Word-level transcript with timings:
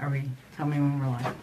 Are 0.00 0.08
we, 0.08 0.22
tell 0.56 0.64
me 0.64 0.78
when 0.78 0.98
we're 0.98 1.08
live. 1.08 1.36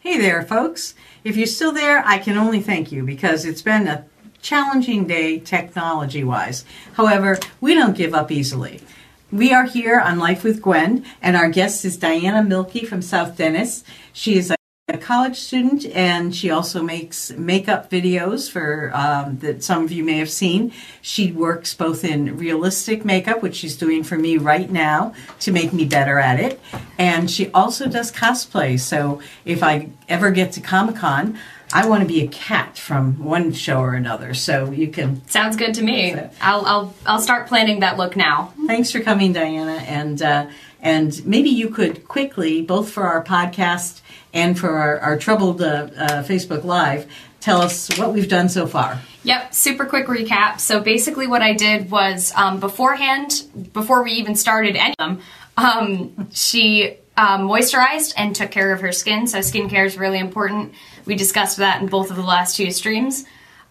Hey 0.00 0.18
there, 0.18 0.42
folks. 0.42 0.94
If 1.24 1.38
you're 1.38 1.46
still 1.46 1.72
there, 1.72 2.02
I 2.04 2.18
can 2.18 2.36
only 2.36 2.60
thank 2.60 2.92
you 2.92 3.02
because 3.02 3.46
it's 3.46 3.62
been 3.62 3.88
a 3.88 4.04
challenging 4.42 5.06
day 5.06 5.38
technology 5.38 6.22
wise. 6.22 6.66
However, 6.94 7.38
we 7.62 7.72
don't 7.74 7.96
give 7.96 8.12
up 8.12 8.30
easily. 8.30 8.82
We 9.30 9.54
are 9.54 9.64
here 9.64 9.98
on 9.98 10.18
Life 10.18 10.44
with 10.44 10.60
Gwen, 10.60 11.06
and 11.22 11.34
our 11.34 11.48
guest 11.48 11.86
is 11.86 11.96
Diana 11.96 12.46
Milkey 12.46 12.86
from 12.86 13.00
South 13.00 13.38
Dennis. 13.38 13.84
She 14.12 14.36
is 14.36 14.50
a 14.50 14.56
a 14.92 14.98
college 14.98 15.36
student 15.36 15.86
and 15.86 16.34
she 16.34 16.50
also 16.50 16.82
makes 16.82 17.30
makeup 17.32 17.90
videos 17.90 18.50
for 18.50 18.90
um, 18.94 19.38
that 19.38 19.64
some 19.64 19.84
of 19.84 19.90
you 19.90 20.04
may 20.04 20.18
have 20.18 20.30
seen. 20.30 20.72
She 21.00 21.32
works 21.32 21.74
both 21.74 22.04
in 22.04 22.36
realistic 22.36 23.04
makeup 23.04 23.42
which 23.42 23.56
she's 23.56 23.76
doing 23.76 24.04
for 24.04 24.18
me 24.18 24.36
right 24.36 24.70
now 24.70 25.14
to 25.40 25.52
make 25.52 25.72
me 25.72 25.84
better 25.84 26.18
at 26.18 26.38
it 26.38 26.60
and 26.98 27.30
she 27.30 27.50
also 27.52 27.88
does 27.88 28.12
cosplay. 28.12 28.78
So 28.78 29.20
if 29.44 29.62
i 29.62 29.88
ever 30.08 30.30
get 30.30 30.52
to 30.52 30.60
comic-con 30.60 31.38
i 31.72 31.86
want 31.86 32.02
to 32.02 32.06
be 32.08 32.22
a 32.22 32.28
cat 32.28 32.78
from 32.78 33.22
one 33.24 33.52
show 33.52 33.80
or 33.80 33.94
another 33.94 34.34
so 34.34 34.70
you 34.70 34.88
can 34.88 35.22
Sounds 35.28 35.56
good 35.56 35.74
to 35.74 35.82
me. 35.82 36.14
I'll 36.40 36.64
I'll 36.66 36.94
I'll 37.06 37.20
start 37.20 37.48
planning 37.48 37.80
that 37.80 37.96
look 37.96 38.16
now. 38.16 38.52
Thanks 38.66 38.90
for 38.90 39.00
coming, 39.00 39.32
Diana. 39.32 39.76
And 39.86 40.20
uh, 40.20 40.48
and 40.80 41.24
maybe 41.24 41.48
you 41.48 41.70
could 41.70 42.06
quickly, 42.06 42.60
both 42.60 42.90
for 42.90 43.04
our 43.04 43.24
podcast 43.24 44.00
and 44.34 44.58
for 44.58 44.70
our, 44.70 44.98
our 45.00 45.18
troubled 45.18 45.62
uh, 45.62 45.88
uh, 45.96 46.22
Facebook 46.22 46.64
Live, 46.64 47.10
tell 47.40 47.60
us 47.62 47.96
what 47.98 48.12
we've 48.12 48.28
done 48.28 48.48
so 48.48 48.66
far. 48.66 49.00
Yep, 49.24 49.54
super 49.54 49.84
quick 49.86 50.06
recap. 50.06 50.60
So 50.60 50.80
basically, 50.80 51.26
what 51.26 51.40
I 51.40 51.54
did 51.54 51.90
was 51.90 52.32
um, 52.34 52.60
beforehand, 52.60 53.44
before 53.72 54.02
we 54.02 54.12
even 54.12 54.34
started 54.34 54.76
any 54.76 54.94
of 54.98 55.16
them, 55.16 55.20
um, 55.56 56.28
she 56.32 56.96
um, 57.16 57.48
moisturized 57.48 58.14
and 58.16 58.34
took 58.34 58.50
care 58.50 58.72
of 58.72 58.80
her 58.80 58.92
skin. 58.92 59.26
So 59.26 59.38
skincare 59.38 59.86
is 59.86 59.96
really 59.96 60.18
important. 60.18 60.74
We 61.04 61.14
discussed 61.16 61.56
that 61.58 61.80
in 61.80 61.88
both 61.88 62.10
of 62.10 62.16
the 62.16 62.22
last 62.22 62.56
two 62.56 62.70
streams. 62.70 63.24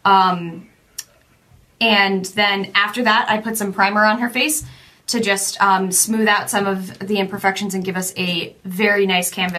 Um, 0.06 0.70
and 1.80 2.26
then 2.26 2.72
after 2.76 3.04
that, 3.04 3.28
I 3.30 3.40
put 3.40 3.58
some 3.58 3.74
primer 3.74 4.06
on 4.06 4.20
her 4.20 4.30
face 4.30 4.64
to 5.08 5.20
just 5.20 5.62
um, 5.62 5.92
smooth 5.92 6.28
out 6.28 6.50
some 6.50 6.68
of 6.68 7.00
the 7.00 7.18
imperfections 7.18 7.74
and 7.74 7.84
give 7.84 7.98
us 7.98 8.14
a 8.18 8.56
very 8.64 9.06
nice 9.06 9.30
canvas. 9.32 9.58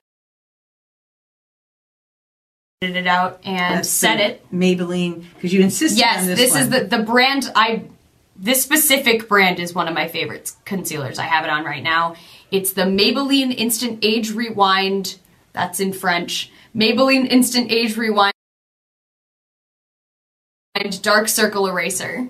It 2.80 3.06
out 3.06 3.40
and 3.44 3.78
That's 3.78 3.88
set 3.88 4.18
it. 4.18 4.44
Maybelline, 4.52 5.24
because 5.34 5.52
you 5.52 5.60
insisted 5.60 5.98
Yes, 5.98 6.22
on 6.22 6.26
this, 6.26 6.38
this, 6.38 6.56
is 6.56 6.68
the 6.68 6.80
the 6.80 6.98
brand 7.04 7.48
I 7.54 7.84
this 8.36 8.60
specific 8.60 9.28
brand 9.28 9.60
is 9.60 9.72
one 9.72 9.86
of 9.86 9.94
my 9.94 10.08
favorite 10.08 10.50
concealers. 10.64 11.20
I 11.20 11.24
have 11.24 11.44
it 11.44 11.50
on 11.50 11.64
right 11.64 11.82
now. 11.82 12.16
It's 12.50 12.72
the 12.72 12.82
Maybelline 12.82 13.54
Instant 13.54 14.00
Age 14.02 14.32
Rewind. 14.32 15.16
That's 15.52 15.78
in 15.78 15.92
French. 15.92 16.50
Maybelline 16.74 17.30
Instant 17.30 17.70
Age 17.70 17.96
Rewind 17.96 18.32
and 20.74 21.02
Dark 21.02 21.28
Circle 21.28 21.66
Eraser. 21.66 22.28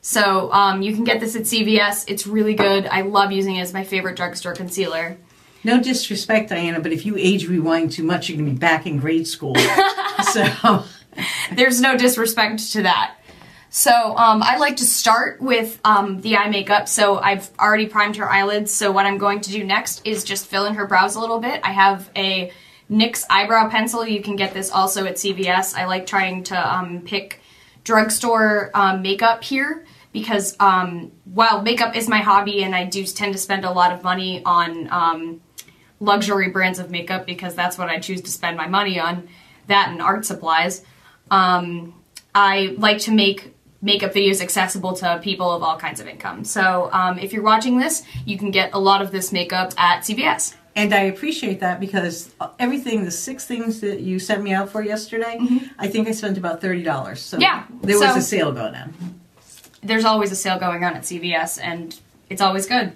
So 0.00 0.50
um, 0.52 0.82
you 0.82 0.94
can 0.94 1.04
get 1.04 1.20
this 1.20 1.36
at 1.36 1.42
CVS. 1.42 2.04
It's 2.08 2.26
really 2.26 2.54
good. 2.54 2.86
I 2.86 3.02
love 3.02 3.32
using 3.32 3.56
it 3.56 3.60
as 3.60 3.72
my 3.72 3.84
favorite 3.84 4.16
drugstore 4.16 4.54
concealer. 4.54 5.18
No 5.62 5.80
disrespect, 5.80 6.48
Diana, 6.48 6.80
but 6.80 6.92
if 6.92 7.04
you 7.04 7.16
age 7.18 7.46
rewind 7.46 7.92
too 7.92 8.02
much, 8.02 8.28
you're 8.28 8.38
going 8.38 8.46
to 8.46 8.52
be 8.52 8.58
back 8.58 8.86
in 8.86 8.98
grade 8.98 9.26
school. 9.26 9.54
so, 10.32 10.84
There's 11.54 11.80
no 11.80 11.96
disrespect 11.96 12.72
to 12.72 12.82
that. 12.82 13.16
So 13.68 13.92
um, 13.92 14.42
I 14.42 14.56
like 14.56 14.76
to 14.76 14.84
start 14.84 15.40
with 15.40 15.78
um, 15.84 16.20
the 16.22 16.36
eye 16.36 16.48
makeup. 16.48 16.88
So 16.88 17.18
I've 17.18 17.48
already 17.58 17.86
primed 17.86 18.16
her 18.16 18.28
eyelids. 18.28 18.72
So 18.72 18.90
what 18.90 19.06
I'm 19.06 19.18
going 19.18 19.40
to 19.42 19.50
do 19.50 19.62
next 19.62 20.04
is 20.04 20.24
just 20.24 20.46
fill 20.46 20.66
in 20.66 20.74
her 20.74 20.86
brows 20.86 21.14
a 21.14 21.20
little 21.20 21.38
bit. 21.38 21.60
I 21.62 21.70
have 21.72 22.10
a 22.16 22.52
NYX 22.90 23.24
eyebrow 23.30 23.68
pencil. 23.68 24.06
You 24.06 24.22
can 24.22 24.36
get 24.36 24.52
this 24.52 24.70
also 24.70 25.06
at 25.06 25.14
CVS. 25.14 25.74
I 25.74 25.86
like 25.86 26.06
trying 26.06 26.42
to 26.44 26.74
um, 26.74 27.02
pick 27.02 27.40
drugstore 27.84 28.70
um, 28.74 29.02
makeup 29.02 29.42
here 29.42 29.86
because 30.12 30.56
um, 30.58 31.12
while 31.24 31.62
makeup 31.62 31.94
is 31.94 32.08
my 32.08 32.18
hobby 32.18 32.64
and 32.64 32.74
I 32.74 32.84
do 32.84 33.04
tend 33.04 33.32
to 33.32 33.38
spend 33.38 33.64
a 33.64 33.70
lot 33.70 33.92
of 33.92 34.02
money 34.02 34.42
on 34.44 34.88
um, 34.90 35.40
luxury 36.00 36.48
brands 36.48 36.78
of 36.78 36.90
makeup 36.90 37.26
because 37.26 37.54
that's 37.54 37.78
what 37.78 37.88
I 37.88 37.98
choose 38.00 38.20
to 38.22 38.30
spend 38.30 38.56
my 38.56 38.66
money 38.66 38.98
on, 38.98 39.28
that 39.68 39.90
and 39.90 40.02
art 40.02 40.24
supplies. 40.24 40.84
Um, 41.30 41.94
I 42.34 42.74
like 42.78 42.98
to 43.00 43.12
make 43.12 43.54
makeup 43.82 44.12
videos 44.12 44.42
accessible 44.42 44.94
to 44.94 45.20
people 45.22 45.50
of 45.50 45.62
all 45.62 45.78
kinds 45.78 46.00
of 46.00 46.06
income. 46.06 46.44
So 46.44 46.90
um, 46.92 47.18
if 47.18 47.32
you're 47.32 47.42
watching 47.42 47.78
this, 47.78 48.02
you 48.26 48.36
can 48.36 48.50
get 48.50 48.74
a 48.74 48.78
lot 48.78 49.00
of 49.00 49.10
this 49.10 49.32
makeup 49.32 49.72
at 49.78 50.02
CVS. 50.02 50.54
And 50.76 50.94
I 50.94 51.00
appreciate 51.02 51.60
that 51.60 51.80
because 51.80 52.32
everything, 52.58 53.04
the 53.04 53.10
six 53.10 53.44
things 53.46 53.80
that 53.80 54.00
you 54.00 54.18
sent 54.18 54.42
me 54.42 54.52
out 54.52 54.68
for 54.70 54.82
yesterday, 54.82 55.38
I 55.78 55.88
think 55.88 56.08
I 56.08 56.12
spent 56.12 56.38
about 56.38 56.60
$30. 56.60 57.16
So 57.18 57.36
Mm-hmm. 57.36 57.42
Yeah, 57.42 57.64
there 57.82 57.98
was 57.98 58.10
so- 58.12 58.16
a 58.18 58.22
sale 58.22 58.52
going 58.52 58.74
on. 58.74 58.94
there's 59.82 60.04
always 60.04 60.30
a 60.32 60.36
sale 60.36 60.58
going 60.58 60.84
on 60.84 60.94
at 60.94 61.02
CVS 61.02 61.58
and 61.62 61.98
it's 62.28 62.40
always 62.40 62.66
good. 62.66 62.92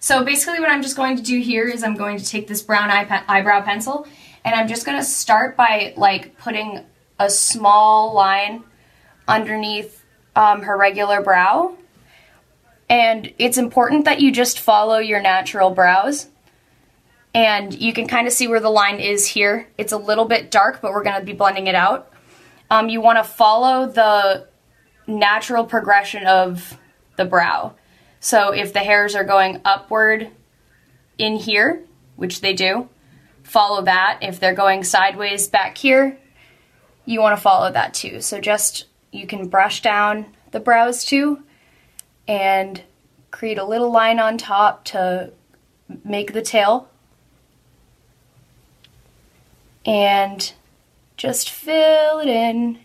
So 0.00 0.22
basically 0.24 0.60
what 0.60 0.70
I'm 0.70 0.82
just 0.82 0.96
going 0.96 1.16
to 1.16 1.22
do 1.22 1.40
here 1.40 1.66
is 1.68 1.82
I'm 1.82 1.96
going 1.96 2.18
to 2.18 2.24
take 2.24 2.46
this 2.48 2.62
brown 2.62 2.90
eye 2.90 3.24
eyebrow 3.28 3.62
pencil 3.62 4.06
and 4.44 4.54
I'm 4.54 4.68
just 4.68 4.84
going 4.86 4.98
to 4.98 5.04
start 5.04 5.56
by 5.56 5.94
like 5.96 6.36
putting 6.38 6.84
a 7.18 7.30
small 7.30 8.12
line 8.14 8.62
underneath 9.26 10.04
um, 10.36 10.62
her 10.62 10.76
regular 10.76 11.22
brow. 11.22 11.74
And 12.88 13.32
it's 13.38 13.58
important 13.58 14.04
that 14.04 14.20
you 14.20 14.30
just 14.30 14.60
follow 14.60 14.98
your 14.98 15.20
natural 15.20 15.70
brows. 15.70 16.28
And 17.36 17.78
you 17.78 17.92
can 17.92 18.06
kind 18.08 18.26
of 18.26 18.32
see 18.32 18.48
where 18.48 18.60
the 18.60 18.70
line 18.70 18.98
is 18.98 19.26
here. 19.26 19.68
It's 19.76 19.92
a 19.92 19.98
little 19.98 20.24
bit 20.24 20.50
dark, 20.50 20.80
but 20.80 20.92
we're 20.92 21.04
going 21.04 21.20
to 21.20 21.26
be 21.26 21.34
blending 21.34 21.66
it 21.66 21.74
out. 21.74 22.10
Um, 22.70 22.88
you 22.88 23.02
want 23.02 23.18
to 23.18 23.24
follow 23.24 23.86
the 23.86 24.48
natural 25.06 25.66
progression 25.66 26.26
of 26.26 26.78
the 27.16 27.26
brow. 27.26 27.74
So 28.20 28.54
if 28.54 28.72
the 28.72 28.78
hairs 28.78 29.14
are 29.14 29.22
going 29.22 29.60
upward 29.66 30.30
in 31.18 31.36
here, 31.36 31.84
which 32.16 32.40
they 32.40 32.54
do, 32.54 32.88
follow 33.42 33.82
that. 33.82 34.20
If 34.22 34.40
they're 34.40 34.54
going 34.54 34.82
sideways 34.82 35.46
back 35.46 35.76
here, 35.76 36.18
you 37.04 37.20
want 37.20 37.36
to 37.36 37.42
follow 37.42 37.70
that 37.70 37.92
too. 37.92 38.22
So 38.22 38.40
just 38.40 38.86
you 39.12 39.26
can 39.26 39.48
brush 39.48 39.82
down 39.82 40.24
the 40.52 40.60
brows 40.60 41.04
too 41.04 41.42
and 42.26 42.82
create 43.30 43.58
a 43.58 43.64
little 43.64 43.92
line 43.92 44.18
on 44.18 44.38
top 44.38 44.86
to 44.86 45.34
make 46.02 46.32
the 46.32 46.40
tail. 46.40 46.88
And 49.86 50.52
just 51.16 51.48
fill 51.48 52.18
it 52.18 52.28
in 52.28 52.80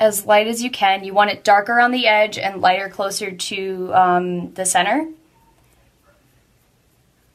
as 0.00 0.26
light 0.26 0.46
as 0.46 0.62
you 0.62 0.70
can. 0.70 1.04
You 1.04 1.14
want 1.14 1.30
it 1.30 1.44
darker 1.44 1.78
on 1.78 1.90
the 1.90 2.06
edge 2.06 2.38
and 2.38 2.60
lighter 2.60 2.88
closer 2.88 3.30
to 3.30 3.94
um, 3.94 4.54
the 4.54 4.64
center. 4.64 5.08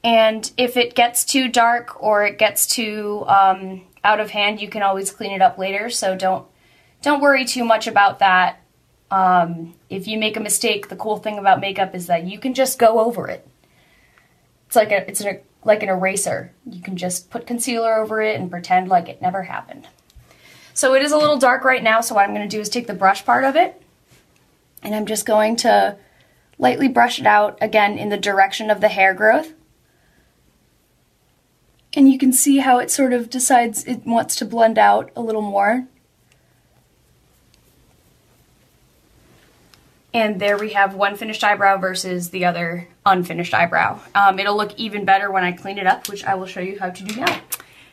And 0.03 0.51
if 0.57 0.77
it 0.77 0.95
gets 0.95 1.23
too 1.23 1.47
dark 1.47 2.01
or 2.01 2.25
it 2.25 2.39
gets 2.39 2.65
too 2.65 3.23
um, 3.27 3.83
out 4.03 4.19
of 4.19 4.31
hand, 4.31 4.61
you 4.61 4.67
can 4.67 4.81
always 4.81 5.11
clean 5.11 5.31
it 5.31 5.41
up 5.41 5.57
later. 5.57 5.89
So 5.89 6.15
don't 6.15 6.47
don't 7.01 7.21
worry 7.21 7.45
too 7.45 7.63
much 7.63 7.88
about 7.88 8.19
that. 8.19 8.61
Um, 9.09 9.75
if 9.89 10.07
you 10.07 10.17
make 10.17 10.38
a 10.38 10.39
mistake, 10.39 10.88
the 10.88 10.95
cool 10.95 11.17
thing 11.17 11.38
about 11.38 11.59
makeup 11.59 11.94
is 11.94 12.07
that 12.07 12.23
you 12.23 12.39
can 12.39 12.53
just 12.53 12.79
go 12.79 13.00
over 13.00 13.27
it. 13.27 13.47
It's 14.67 14.75
like 14.75 14.91
a 14.91 15.07
it's 15.07 15.21
an, 15.21 15.39
like 15.63 15.83
an 15.83 15.89
eraser. 15.89 16.53
You 16.65 16.81
can 16.81 16.97
just 16.97 17.29
put 17.29 17.47
concealer 17.47 17.95
over 17.95 18.21
it 18.21 18.39
and 18.39 18.49
pretend 18.49 18.87
like 18.87 19.07
it 19.07 19.21
never 19.21 19.43
happened. 19.43 19.87
So 20.73 20.95
it 20.95 21.03
is 21.03 21.11
a 21.11 21.17
little 21.17 21.37
dark 21.37 21.63
right 21.63 21.83
now, 21.83 22.01
so 22.01 22.15
what 22.15 22.23
I'm 22.23 22.33
going 22.33 22.47
to 22.47 22.55
do 22.55 22.61
is 22.61 22.69
take 22.69 22.87
the 22.87 22.93
brush 22.93 23.25
part 23.25 23.43
of 23.43 23.55
it, 23.55 23.81
and 24.81 24.95
I'm 24.95 25.05
just 25.05 25.25
going 25.25 25.57
to 25.57 25.97
lightly 26.57 26.87
brush 26.87 27.19
it 27.19 27.25
out 27.25 27.57
again 27.61 27.97
in 27.97 28.09
the 28.09 28.17
direction 28.17 28.69
of 28.69 28.81
the 28.81 28.87
hair 28.87 29.13
growth. 29.13 29.53
And 31.93 32.09
you 32.09 32.17
can 32.17 32.31
see 32.31 32.59
how 32.59 32.79
it 32.79 32.89
sort 32.89 33.11
of 33.11 33.29
decides 33.29 33.83
it 33.85 34.05
wants 34.05 34.37
to 34.37 34.45
blend 34.45 34.79
out 34.79 35.11
a 35.15 35.21
little 35.21 35.41
more. 35.41 35.87
And 40.13 40.41
there 40.41 40.57
we 40.57 40.73
have 40.73 40.93
one 40.93 41.15
finished 41.15 41.43
eyebrow 41.43 41.77
versus 41.77 42.31
the 42.31 42.45
other 42.45 42.87
unfinished 43.05 43.53
eyebrow. 43.53 43.99
Um, 44.13 44.39
it'll 44.39 44.57
look 44.57 44.77
even 44.77 45.05
better 45.05 45.31
when 45.31 45.43
I 45.43 45.53
clean 45.53 45.77
it 45.77 45.87
up, 45.87 46.09
which 46.09 46.25
I 46.25 46.35
will 46.35 46.47
show 46.47 46.59
you 46.59 46.79
how 46.79 46.89
to 46.89 47.03
do 47.03 47.15
now. 47.15 47.41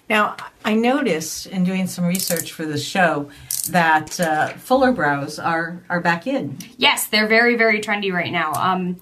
Now, 0.09 0.37
I 0.65 0.75
noticed 0.75 1.47
in 1.47 1.65
doing 1.65 1.87
some 1.87 2.07
research 2.07 2.53
for 2.53 2.65
this 2.65 2.85
show 2.85 3.31
that 3.71 4.19
uh, 4.19 4.49
fuller 4.55 4.91
brows 4.91 5.39
are, 5.39 5.83
are 5.89 6.01
back 6.01 6.27
in. 6.27 6.59
Yes, 6.79 7.07
they're 7.07 7.27
very, 7.29 7.57
very 7.57 7.81
trendy 7.81 8.13
right 8.13 8.33
now. 8.33 8.53
Um, 8.55 9.01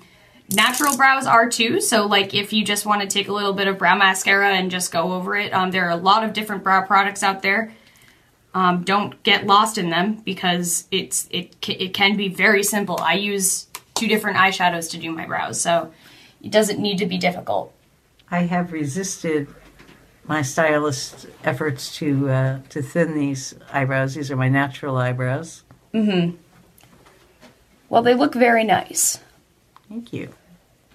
natural 0.50 0.96
brows 0.96 1.26
are 1.26 1.48
too. 1.48 1.80
So, 1.80 2.06
like, 2.06 2.34
if 2.34 2.52
you 2.52 2.64
just 2.64 2.86
want 2.86 3.02
to 3.02 3.06
take 3.06 3.28
a 3.28 3.32
little 3.32 3.52
bit 3.52 3.68
of 3.68 3.78
brow 3.78 3.96
mascara 3.96 4.56
and 4.56 4.70
just 4.70 4.92
go 4.92 5.12
over 5.12 5.36
it, 5.36 5.52
um, 5.52 5.70
there 5.70 5.86
are 5.86 5.90
a 5.90 5.96
lot 5.96 6.24
of 6.24 6.32
different 6.32 6.64
brow 6.64 6.82
products 6.82 7.22
out 7.22 7.40
there. 7.40 7.72
Um, 8.56 8.84
don't 8.84 9.22
get 9.22 9.46
lost 9.46 9.76
in 9.76 9.90
them 9.90 10.22
because 10.24 10.88
it's 10.90 11.28
it 11.30 11.54
it 11.68 11.92
can 11.92 12.16
be 12.16 12.28
very 12.28 12.62
simple. 12.62 12.98
I 13.02 13.12
use 13.12 13.66
two 13.92 14.06
different 14.08 14.38
eyeshadows 14.38 14.90
to 14.92 14.96
do 14.96 15.12
my 15.12 15.26
brows, 15.26 15.60
so 15.60 15.92
it 16.42 16.50
doesn't 16.50 16.80
need 16.80 16.96
to 16.96 17.04
be 17.04 17.18
difficult. 17.18 17.70
I 18.30 18.44
have 18.44 18.72
resisted 18.72 19.46
my 20.24 20.40
stylist's 20.40 21.26
efforts 21.44 21.94
to 21.96 22.30
uh, 22.30 22.60
to 22.70 22.80
thin 22.80 23.14
these 23.14 23.54
eyebrows. 23.74 24.14
These 24.14 24.30
are 24.30 24.36
my 24.36 24.48
natural 24.48 24.96
eyebrows. 24.96 25.62
Mm-hmm. 25.92 26.36
Well, 27.90 28.00
they 28.00 28.14
look 28.14 28.32
very 28.32 28.64
nice. 28.64 29.20
Thank 29.86 30.14
you. 30.14 30.30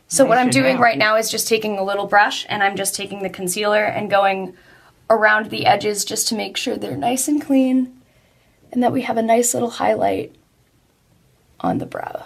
So 0.07 0.25
what 0.25 0.39
I'm 0.39 0.49
doing 0.49 0.79
right 0.79 0.97
now 0.97 1.15
is 1.15 1.29
just 1.29 1.47
taking 1.47 1.77
a 1.77 1.83
little 1.83 2.07
brush 2.07 2.43
and 2.49 2.63
I'm 2.63 2.75
just 2.75 2.95
taking 2.95 3.21
the 3.21 3.29
concealer 3.29 3.85
and 3.85 4.09
going 4.09 4.57
around 5.11 5.49
the 5.49 5.65
edges 5.65 6.05
just 6.05 6.29
to 6.29 6.35
make 6.35 6.55
sure 6.55 6.77
they're 6.77 6.95
nice 6.95 7.27
and 7.27 7.41
clean 7.41 8.01
and 8.71 8.81
that 8.81 8.93
we 8.93 9.01
have 9.01 9.17
a 9.17 9.21
nice 9.21 9.53
little 9.53 9.71
highlight 9.71 10.33
on 11.59 11.77
the 11.77 11.85
brow 11.85 12.25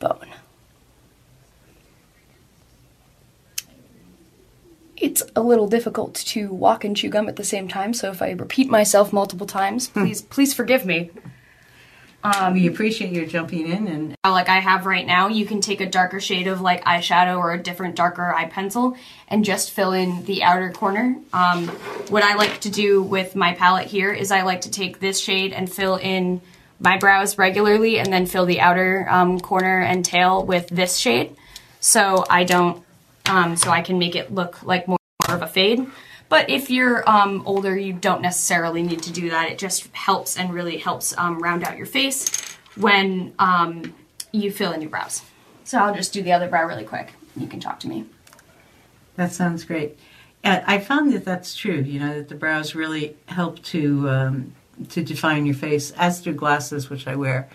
bone. 0.00 0.28
It's 4.96 5.22
a 5.36 5.42
little 5.42 5.68
difficult 5.68 6.14
to 6.14 6.52
walk 6.52 6.84
and 6.84 6.96
chew 6.96 7.08
gum 7.08 7.28
at 7.28 7.36
the 7.36 7.44
same 7.44 7.68
time, 7.68 7.94
so 7.94 8.10
if 8.10 8.20
I 8.20 8.30
repeat 8.30 8.68
myself 8.68 9.12
multiple 9.12 9.46
times, 9.46 9.88
hmm. 9.88 10.00
please 10.00 10.22
please 10.22 10.52
forgive 10.52 10.84
me. 10.84 11.10
We 12.54 12.66
appreciate 12.66 13.12
your 13.12 13.26
jumping 13.26 13.68
in 13.68 13.86
and 13.88 14.14
Uh, 14.24 14.30
like 14.30 14.48
I 14.48 14.58
have 14.58 14.86
right 14.86 15.06
now, 15.06 15.28
you 15.28 15.44
can 15.44 15.60
take 15.60 15.82
a 15.82 15.86
darker 15.86 16.20
shade 16.20 16.46
of 16.46 16.62
like 16.62 16.82
eyeshadow 16.84 17.36
or 17.38 17.52
a 17.52 17.62
different 17.62 17.94
darker 17.94 18.34
eye 18.34 18.46
pencil 18.46 18.96
and 19.28 19.44
just 19.44 19.70
fill 19.70 19.92
in 19.92 20.24
the 20.24 20.42
outer 20.42 20.70
corner. 20.72 21.16
Um, 21.34 21.68
what 22.08 22.22
I 22.22 22.34
like 22.34 22.60
to 22.60 22.70
do 22.70 23.02
with 23.02 23.36
my 23.36 23.52
palette 23.52 23.86
here 23.86 24.10
is 24.10 24.30
I 24.30 24.42
like 24.42 24.62
to 24.62 24.70
take 24.70 25.00
this 25.00 25.20
shade 25.20 25.52
and 25.52 25.70
fill 25.70 25.96
in 25.96 26.40
my 26.80 26.96
brows 26.96 27.36
regularly 27.36 27.98
and 27.98 28.12
then 28.12 28.24
fill 28.26 28.46
the 28.46 28.60
outer 28.60 29.06
um, 29.10 29.38
corner 29.40 29.80
and 29.80 30.04
tail 30.04 30.44
with 30.44 30.68
this 30.68 30.96
shade. 30.96 31.36
So 31.80 32.24
I 32.30 32.44
don't, 32.44 32.82
um, 33.26 33.56
so 33.56 33.70
I 33.70 33.82
can 33.82 33.98
make 33.98 34.16
it 34.16 34.32
look 34.32 34.62
like 34.62 34.88
more 34.88 34.98
of 35.28 35.42
a 35.42 35.46
fade. 35.46 35.86
But 36.34 36.50
if 36.50 36.68
you're 36.68 37.08
um, 37.08 37.44
older, 37.46 37.78
you 37.78 37.92
don't 37.92 38.20
necessarily 38.20 38.82
need 38.82 39.04
to 39.04 39.12
do 39.12 39.30
that. 39.30 39.52
It 39.52 39.56
just 39.56 39.86
helps 39.94 40.36
and 40.36 40.52
really 40.52 40.78
helps 40.78 41.16
um, 41.16 41.38
round 41.38 41.62
out 41.62 41.76
your 41.76 41.86
face 41.86 42.28
when 42.74 43.32
um, 43.38 43.94
you 44.32 44.50
fill 44.50 44.72
in 44.72 44.80
your 44.80 44.90
brows. 44.90 45.22
So 45.62 45.78
I'll 45.78 45.94
just 45.94 46.12
do 46.12 46.24
the 46.24 46.32
other 46.32 46.48
brow 46.48 46.66
really 46.66 46.82
quick. 46.82 47.12
You 47.36 47.46
can 47.46 47.60
talk 47.60 47.78
to 47.80 47.88
me. 47.88 48.06
that 49.14 49.30
sounds 49.30 49.62
great. 49.62 49.96
And 50.42 50.64
I 50.66 50.80
found 50.80 51.12
that 51.12 51.24
that's 51.24 51.54
true. 51.54 51.76
You 51.76 52.00
know 52.00 52.14
that 52.14 52.28
the 52.28 52.34
brows 52.34 52.74
really 52.74 53.14
help 53.26 53.62
to 53.66 54.10
um, 54.10 54.54
to 54.88 55.04
define 55.04 55.46
your 55.46 55.54
face, 55.54 55.92
as 55.92 56.20
do 56.20 56.32
glasses, 56.32 56.90
which 56.90 57.06
I 57.06 57.14
wear. 57.14 57.48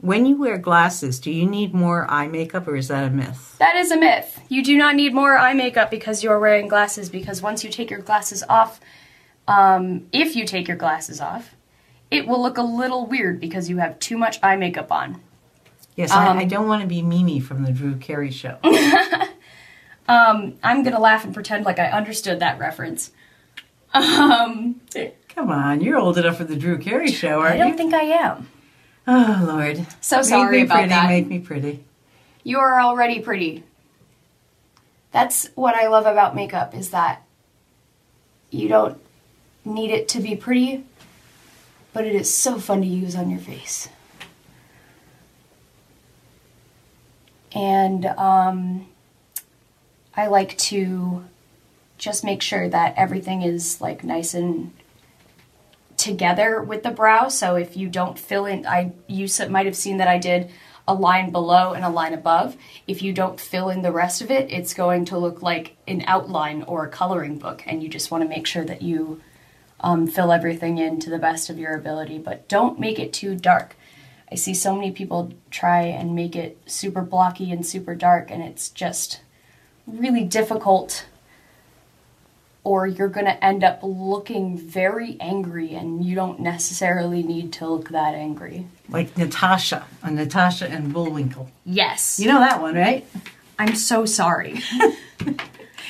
When 0.00 0.26
you 0.26 0.36
wear 0.36 0.58
glasses, 0.58 1.18
do 1.18 1.30
you 1.30 1.44
need 1.46 1.74
more 1.74 2.08
eye 2.08 2.28
makeup, 2.28 2.68
or 2.68 2.76
is 2.76 2.88
that 2.88 3.04
a 3.04 3.10
myth? 3.10 3.56
That 3.58 3.76
is 3.76 3.90
a 3.90 3.96
myth. 3.96 4.40
You 4.48 4.62
do 4.62 4.76
not 4.76 4.94
need 4.94 5.12
more 5.12 5.36
eye 5.36 5.54
makeup 5.54 5.90
because 5.90 6.22
you're 6.22 6.38
wearing 6.38 6.68
glasses. 6.68 7.08
Because 7.08 7.42
once 7.42 7.64
you 7.64 7.70
take 7.70 7.90
your 7.90 8.00
glasses 8.00 8.44
off, 8.48 8.80
um, 9.48 10.06
if 10.12 10.36
you 10.36 10.44
take 10.44 10.68
your 10.68 10.76
glasses 10.76 11.20
off, 11.20 11.54
it 12.10 12.28
will 12.28 12.40
look 12.40 12.58
a 12.58 12.62
little 12.62 13.06
weird 13.06 13.40
because 13.40 13.68
you 13.68 13.78
have 13.78 13.98
too 13.98 14.16
much 14.16 14.38
eye 14.42 14.56
makeup 14.56 14.92
on. 14.92 15.20
Yes, 15.96 16.12
I, 16.12 16.28
I 16.28 16.44
don't 16.44 16.68
want 16.68 16.82
to 16.82 16.86
be 16.88 17.02
Mimi 17.02 17.40
from 17.40 17.64
the 17.64 17.72
Drew 17.72 17.96
Carey 17.96 18.30
show. 18.30 18.58
Um, 20.08 20.54
I'm 20.62 20.82
gonna 20.82 20.98
laugh 20.98 21.24
and 21.24 21.34
pretend 21.34 21.66
like 21.66 21.78
I 21.78 21.90
understood 21.90 22.40
that 22.40 22.58
reference. 22.58 23.12
Um, 23.92 24.80
Come 25.28 25.50
on, 25.50 25.80
you're 25.82 25.98
old 25.98 26.18
enough 26.18 26.38
for 26.38 26.44
the 26.44 26.56
Drew 26.56 26.78
Carey 26.78 27.12
show, 27.12 27.40
aren't 27.40 27.56
you? 27.56 27.62
I 27.62 27.64
don't 27.64 27.72
you? 27.72 27.76
think 27.76 27.94
I 27.94 28.02
am. 28.02 28.48
Oh 29.08 29.44
Lord, 29.44 29.84
So 30.00 30.22
sorry 30.22 30.60
about 30.62 30.74
pretty, 30.74 30.88
that. 30.90 31.08
Make 31.08 31.26
me 31.26 31.38
pretty. 31.40 31.82
You 32.44 32.58
are 32.58 32.80
already 32.80 33.20
pretty. 33.20 33.64
That's 35.10 35.48
what 35.54 35.74
I 35.74 35.88
love 35.88 36.06
about 36.06 36.36
makeup 36.36 36.74
is 36.74 36.90
that 36.90 37.22
you 38.50 38.68
don't 38.68 39.00
need 39.64 39.90
it 39.90 40.08
to 40.08 40.20
be 40.20 40.36
pretty, 40.36 40.84
but 41.92 42.04
it 42.04 42.14
is 42.14 42.32
so 42.32 42.58
fun 42.58 42.82
to 42.82 42.86
use 42.86 43.16
on 43.16 43.30
your 43.30 43.40
face. 43.40 43.88
And 47.52 48.06
um, 48.06 48.86
I 50.14 50.26
like 50.26 50.56
to 50.58 51.24
just 51.96 52.24
make 52.24 52.42
sure 52.42 52.68
that 52.68 52.94
everything 52.96 53.42
is 53.42 53.80
like 53.80 54.04
nice 54.04 54.34
and 54.34 54.72
together 56.08 56.62
with 56.62 56.82
the 56.82 56.90
brow. 56.90 57.28
So 57.28 57.56
if 57.56 57.76
you 57.76 57.88
don't 57.88 58.18
fill 58.18 58.46
in, 58.46 58.66
I 58.66 58.92
you 59.06 59.28
might 59.50 59.66
have 59.66 59.76
seen 59.76 59.98
that 59.98 60.08
I 60.08 60.18
did 60.18 60.50
a 60.86 60.94
line 60.94 61.30
below 61.30 61.74
and 61.74 61.84
a 61.84 61.90
line 61.90 62.14
above. 62.14 62.56
If 62.86 63.02
you 63.02 63.12
don't 63.12 63.38
fill 63.38 63.68
in 63.68 63.82
the 63.82 63.92
rest 63.92 64.22
of 64.22 64.30
it, 64.30 64.50
it's 64.50 64.72
going 64.72 65.04
to 65.06 65.18
look 65.18 65.42
like 65.42 65.76
an 65.86 66.02
outline 66.06 66.62
or 66.62 66.84
a 66.84 66.88
coloring 66.88 67.38
book, 67.38 67.62
and 67.66 67.82
you 67.82 67.90
just 67.90 68.10
want 68.10 68.22
to 68.22 68.28
make 68.28 68.46
sure 68.46 68.64
that 68.64 68.80
you 68.80 69.20
um, 69.80 70.06
fill 70.06 70.32
everything 70.32 70.78
in 70.78 70.98
to 71.00 71.10
the 71.10 71.18
best 71.18 71.50
of 71.50 71.58
your 71.58 71.76
ability. 71.76 72.18
But 72.18 72.48
don't 72.48 72.80
make 72.80 72.98
it 72.98 73.12
too 73.12 73.34
dark. 73.36 73.76
I 74.32 74.34
see 74.36 74.54
so 74.54 74.74
many 74.74 74.90
people 74.90 75.32
try 75.50 75.82
and 75.82 76.14
make 76.14 76.34
it 76.34 76.56
super 76.64 77.02
blocky 77.02 77.52
and 77.52 77.64
super 77.66 77.94
dark, 77.94 78.30
and 78.30 78.42
it's 78.42 78.70
just 78.70 79.20
really 79.86 80.24
difficult 80.24 81.04
or 82.64 82.86
you're 82.86 83.08
going 83.08 83.26
to 83.26 83.44
end 83.44 83.64
up 83.64 83.80
looking 83.82 84.58
very 84.58 85.16
angry 85.20 85.74
and 85.74 86.04
you 86.04 86.14
don't 86.14 86.40
necessarily 86.40 87.22
need 87.22 87.52
to 87.54 87.66
look 87.66 87.88
that 87.90 88.14
angry. 88.14 88.66
Like 88.88 89.16
Natasha, 89.16 89.86
on 90.02 90.16
Natasha 90.16 90.68
and 90.68 90.92
Bullwinkle. 90.92 91.50
Yes. 91.64 92.18
You 92.20 92.28
know 92.28 92.40
that 92.40 92.60
one, 92.60 92.74
right? 92.74 93.06
I'm 93.58 93.74
so 93.74 94.04
sorry. 94.06 94.60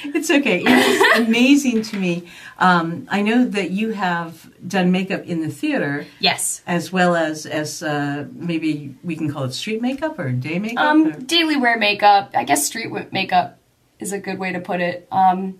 It's 0.05 0.31
okay. 0.31 0.63
It's 0.65 1.19
amazing 1.27 1.83
to 1.83 1.97
me. 1.97 2.29
Um, 2.59 3.07
I 3.11 3.23
know 3.23 3.45
that 3.45 3.71
you 3.71 3.91
have 3.93 4.49
done 4.67 4.93
makeup 4.93 5.25
in 5.25 5.41
the 5.41 5.49
theater 5.49 6.07
yes. 6.21 6.63
as 6.67 6.93
well 6.93 7.17
as 7.17 7.47
as 7.47 7.83
uh, 7.83 8.27
maybe 8.33 8.95
we 9.03 9.17
can 9.17 9.31
call 9.31 9.45
it 9.45 9.53
street 9.53 9.83
makeup 9.83 10.19
or 10.19 10.31
day 10.31 10.59
makeup. 10.59 10.85
or- 10.85 10.89
Um, 10.89 11.25
daily 11.25 11.57
wear 11.57 11.79
makeup. 11.79 12.31
I 12.35 12.45
guess 12.45 12.67
street 12.67 12.91
makeup 13.13 13.59
is 13.99 14.13
a 14.13 14.19
good 14.19 14.39
way 14.39 14.53
to 14.53 14.61
put 14.61 14.81
it. 14.81 15.09
Um, 15.11 15.59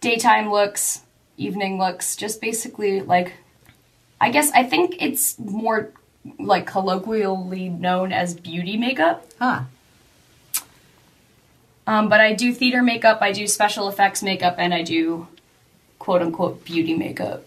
daytime 0.00 0.50
looks, 0.50 1.02
evening 1.36 1.78
looks, 1.78 2.16
just 2.16 2.40
basically 2.40 3.00
like, 3.00 3.34
I 4.20 4.30
guess 4.30 4.50
I 4.52 4.64
think 4.64 4.96
it's 5.00 5.38
more 5.38 5.90
like 6.38 6.66
colloquially 6.66 7.68
known 7.68 8.12
as 8.12 8.34
beauty 8.34 8.76
makeup. 8.76 9.26
ah, 9.40 9.66
Um, 11.86 12.08
but 12.08 12.20
I 12.20 12.34
do 12.34 12.52
theater 12.52 12.82
makeup, 12.82 13.18
I 13.22 13.32
do 13.32 13.46
special 13.46 13.88
effects 13.88 14.22
makeup, 14.22 14.56
and 14.58 14.74
I 14.74 14.82
do 14.82 15.28
quote 15.98 16.20
unquote 16.22 16.64
beauty 16.64 16.94
makeup. 16.94 17.44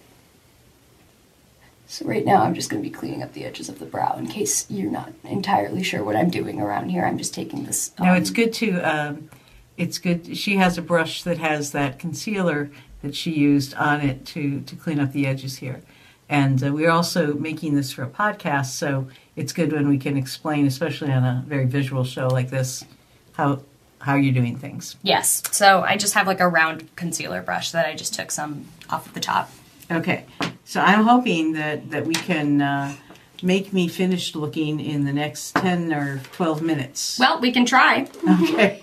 So 1.88 2.06
right 2.06 2.26
now 2.26 2.44
I'm 2.44 2.56
just 2.56 2.70
going 2.70 2.82
to 2.82 2.90
be 2.90 2.94
cleaning 2.96 3.22
up 3.22 3.34
the 3.34 3.44
edges 3.44 3.68
of 3.68 3.78
the 3.78 3.86
brow 3.86 4.16
in 4.18 4.26
case 4.28 4.66
you're 4.70 4.90
not 4.90 5.12
entirely 5.26 5.84
sure 5.84 6.04
what 6.06 6.16
I'm 6.16 6.30
doing 6.30 6.62
around 6.62 6.88
here. 6.90 7.04
I'm 7.04 7.18
just 7.18 7.34
taking 7.34 7.66
this. 7.66 7.92
no, 8.00 8.12
um, 8.12 8.18
it's 8.18 8.30
good 8.30 8.54
to. 8.54 8.80
Um, 8.80 9.30
it's 9.78 9.98
good. 9.98 10.38
She 10.38 10.58
has 10.58 10.78
a 10.78 10.82
brush 10.82 11.24
that 11.24 11.38
has 11.38 11.72
that 11.72 12.00
concealer 12.00 12.70
that 13.02 13.16
she 13.16 13.32
used 13.32 13.74
on 13.76 14.02
it 14.02 14.26
to 14.28 14.62
to 14.62 14.76
clean 14.76 15.00
up 15.00 15.12
the 15.12 15.26
edges 15.26 15.58
here. 15.58 15.82
And 16.30 16.64
uh, 16.64 16.72
we're 16.72 16.90
also 16.90 17.34
making 17.34 17.76
this 17.76 17.92
for 17.92 18.04
a 18.04 18.10
podcast, 18.10 18.68
so 18.68 19.10
it's 19.36 19.52
good 19.52 19.74
when 19.74 19.90
we 19.90 19.98
can 19.98 20.16
explain, 20.16 20.66
especially 20.66 21.12
on 21.12 21.26
a 21.26 21.44
very 21.46 21.66
visual 21.66 22.06
show 22.06 22.28
like 22.28 22.50
this, 22.50 22.86
how 23.34 23.62
how 24.00 24.16
you're 24.16 24.34
doing 24.34 24.58
things. 24.58 24.96
Yes. 25.04 25.44
So 25.52 25.82
I 25.82 25.98
just 25.98 26.14
have 26.14 26.28
like 26.28 26.40
a 26.40 26.48
round 26.48 26.96
concealer 26.96 27.42
brush 27.42 27.72
that 27.72 27.86
I 27.86 27.96
just 27.96 28.14
took 28.14 28.32
some 28.32 28.66
off 28.90 29.08
of 29.08 29.14
the 29.14 29.20
top. 29.20 29.52
Okay, 29.92 30.24
so 30.64 30.80
I'm 30.80 31.04
hoping 31.04 31.52
that 31.54 31.92
that 31.92 32.06
we 32.06 32.14
can 32.14 32.62
uh, 32.62 32.96
make 33.44 33.74
me 33.74 33.90
finished 33.90 34.36
looking 34.36 34.80
in 34.80 35.04
the 35.04 35.14
next 35.14 35.56
ten 35.56 35.92
or 35.92 36.22
twelve 36.32 36.62
minutes. 36.62 37.20
Well, 37.20 37.42
we 37.42 37.52
can 37.52 37.66
try. 37.66 38.08
Okay. 38.28 38.82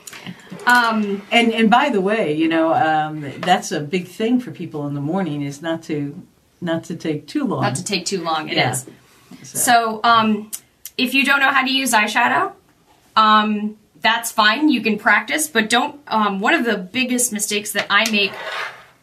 Um, 0.68 1.22
And 1.32 1.52
and 1.58 1.70
by 1.70 1.88
the 1.90 2.00
way, 2.00 2.34
you 2.34 2.48
know 2.48 2.75
um, 2.75 3.14
that's 3.40 3.72
a 3.72 3.80
big 3.80 4.06
thing 4.06 4.40
for 4.40 4.50
people 4.50 4.87
in 4.88 4.94
the 4.94 5.00
morning 5.12 5.42
is 5.42 5.62
not 5.62 5.82
to 5.84 5.96
not 6.60 6.84
to 6.84 6.96
take 6.96 7.26
too 7.26 7.44
long. 7.44 7.62
not 7.62 7.76
to 7.76 7.84
take 7.84 8.04
too 8.04 8.22
long, 8.22 8.48
It 8.48 8.58
is. 8.58 8.87
Yeah. 8.87 9.37
So, 9.42 10.00
um, 10.04 10.50
if 10.96 11.14
you 11.14 11.25
don't 11.25 11.40
know 11.40 11.50
how 11.50 11.64
to 11.64 11.72
use 11.72 11.92
eyeshadow, 11.92 12.52
um, 13.16 13.76
that's 14.00 14.30
fine. 14.32 14.68
You 14.68 14.80
can 14.80 14.98
practice, 14.98 15.48
but 15.48 15.70
don't. 15.70 16.00
Um, 16.08 16.40
one 16.40 16.54
of 16.54 16.64
the 16.64 16.76
biggest 16.76 17.32
mistakes 17.32 17.72
that 17.72 17.87
I 17.90 18.10
make 18.10 18.32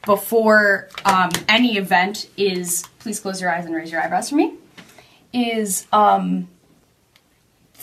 before 0.06 0.90
um, 1.06 1.32
any 1.50 1.78
event 1.78 2.30
is 2.38 2.84
please 3.00 3.20
close 3.20 3.42
your 3.42 3.52
eyes 3.54 3.66
and 3.66 3.74
raise 3.76 3.92
your 3.92 4.02
eyebrows 4.02 4.30
for 4.30 4.36
me. 4.36 4.54
Is 5.34 5.86
um, 5.92 6.48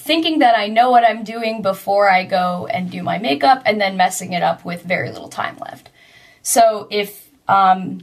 thinking 0.02 0.40
that 0.40 0.58
I 0.58 0.66
know 0.66 0.90
what 0.90 1.08
I'm 1.08 1.22
doing 1.22 1.62
before 1.62 2.10
I 2.10 2.24
go 2.24 2.66
and 2.66 2.90
do 2.90 3.04
my 3.04 3.18
makeup, 3.18 3.62
and 3.64 3.80
then 3.80 3.96
messing 3.96 4.32
it 4.32 4.42
up 4.42 4.64
with 4.64 4.82
very 4.82 5.10
little 5.10 5.28
time 5.28 5.56
left. 5.58 5.90
So 6.42 6.88
if 6.90 7.30
um, 7.46 8.00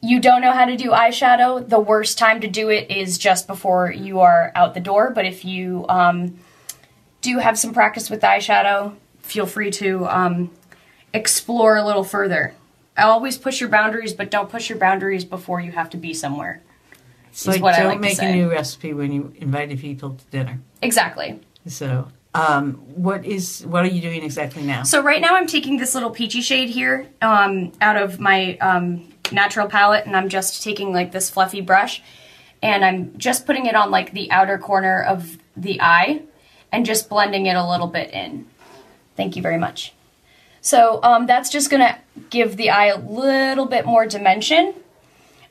you 0.00 0.20
don't 0.20 0.40
know 0.40 0.52
how 0.52 0.64
to 0.64 0.76
do 0.76 0.90
eyeshadow, 0.90 1.68
the 1.68 1.78
worst 1.78 2.16
time 2.16 2.40
to 2.40 2.48
do 2.48 2.70
it 2.70 2.90
is 2.90 3.18
just 3.18 3.46
before 3.46 3.92
you 3.92 4.20
are 4.20 4.52
out 4.54 4.72
the 4.72 4.80
door. 4.80 5.10
But 5.10 5.26
if 5.26 5.44
you 5.44 5.84
um, 5.90 6.38
do 7.20 7.38
have 7.40 7.58
some 7.58 7.74
practice 7.74 8.08
with 8.08 8.22
eyeshadow, 8.22 8.94
feel 9.20 9.44
free 9.44 9.70
to 9.72 10.06
um, 10.06 10.50
explore 11.12 11.76
a 11.76 11.84
little 11.84 12.04
further. 12.04 12.54
I 12.96 13.02
always 13.02 13.36
push 13.36 13.60
your 13.60 13.68
boundaries, 13.68 14.14
but 14.14 14.30
don't 14.30 14.48
push 14.48 14.70
your 14.70 14.78
boundaries 14.78 15.26
before 15.26 15.60
you 15.60 15.72
have 15.72 15.90
to 15.90 15.98
be 15.98 16.14
somewhere. 16.14 16.62
It's 17.38 17.46
like 17.46 17.62
what 17.62 17.76
don't 17.76 17.86
like 17.86 18.00
make 18.00 18.20
a 18.20 18.32
new 18.32 18.50
recipe 18.50 18.92
when 18.92 19.12
you 19.12 19.32
invited 19.36 19.78
people 19.78 20.14
to 20.14 20.24
dinner. 20.24 20.58
Exactly. 20.82 21.38
So, 21.68 22.08
um, 22.34 22.72
what 22.96 23.24
is 23.24 23.64
what 23.64 23.84
are 23.84 23.88
you 23.88 24.00
doing 24.00 24.24
exactly 24.24 24.64
now? 24.64 24.82
So 24.82 25.00
right 25.00 25.20
now 25.20 25.36
I'm 25.36 25.46
taking 25.46 25.76
this 25.76 25.94
little 25.94 26.10
peachy 26.10 26.40
shade 26.40 26.68
here 26.68 27.06
um, 27.22 27.70
out 27.80 27.96
of 27.96 28.18
my 28.18 28.56
um, 28.56 29.12
natural 29.30 29.68
palette, 29.68 30.04
and 30.04 30.16
I'm 30.16 30.28
just 30.28 30.64
taking 30.64 30.92
like 30.92 31.12
this 31.12 31.30
fluffy 31.30 31.60
brush, 31.60 32.02
and 32.60 32.84
I'm 32.84 33.16
just 33.16 33.46
putting 33.46 33.66
it 33.66 33.76
on 33.76 33.92
like 33.92 34.12
the 34.14 34.28
outer 34.32 34.58
corner 34.58 35.00
of 35.00 35.38
the 35.56 35.80
eye, 35.80 36.22
and 36.72 36.84
just 36.84 37.08
blending 37.08 37.46
it 37.46 37.54
a 37.54 37.64
little 37.64 37.86
bit 37.86 38.12
in. 38.12 38.46
Thank 39.16 39.36
you 39.36 39.42
very 39.42 39.58
much. 39.58 39.92
So 40.60 40.98
um, 41.04 41.26
that's 41.26 41.50
just 41.50 41.70
gonna 41.70 42.00
give 42.30 42.56
the 42.56 42.70
eye 42.70 42.86
a 42.86 42.98
little 42.98 43.66
bit 43.66 43.86
more 43.86 44.06
dimension. 44.06 44.74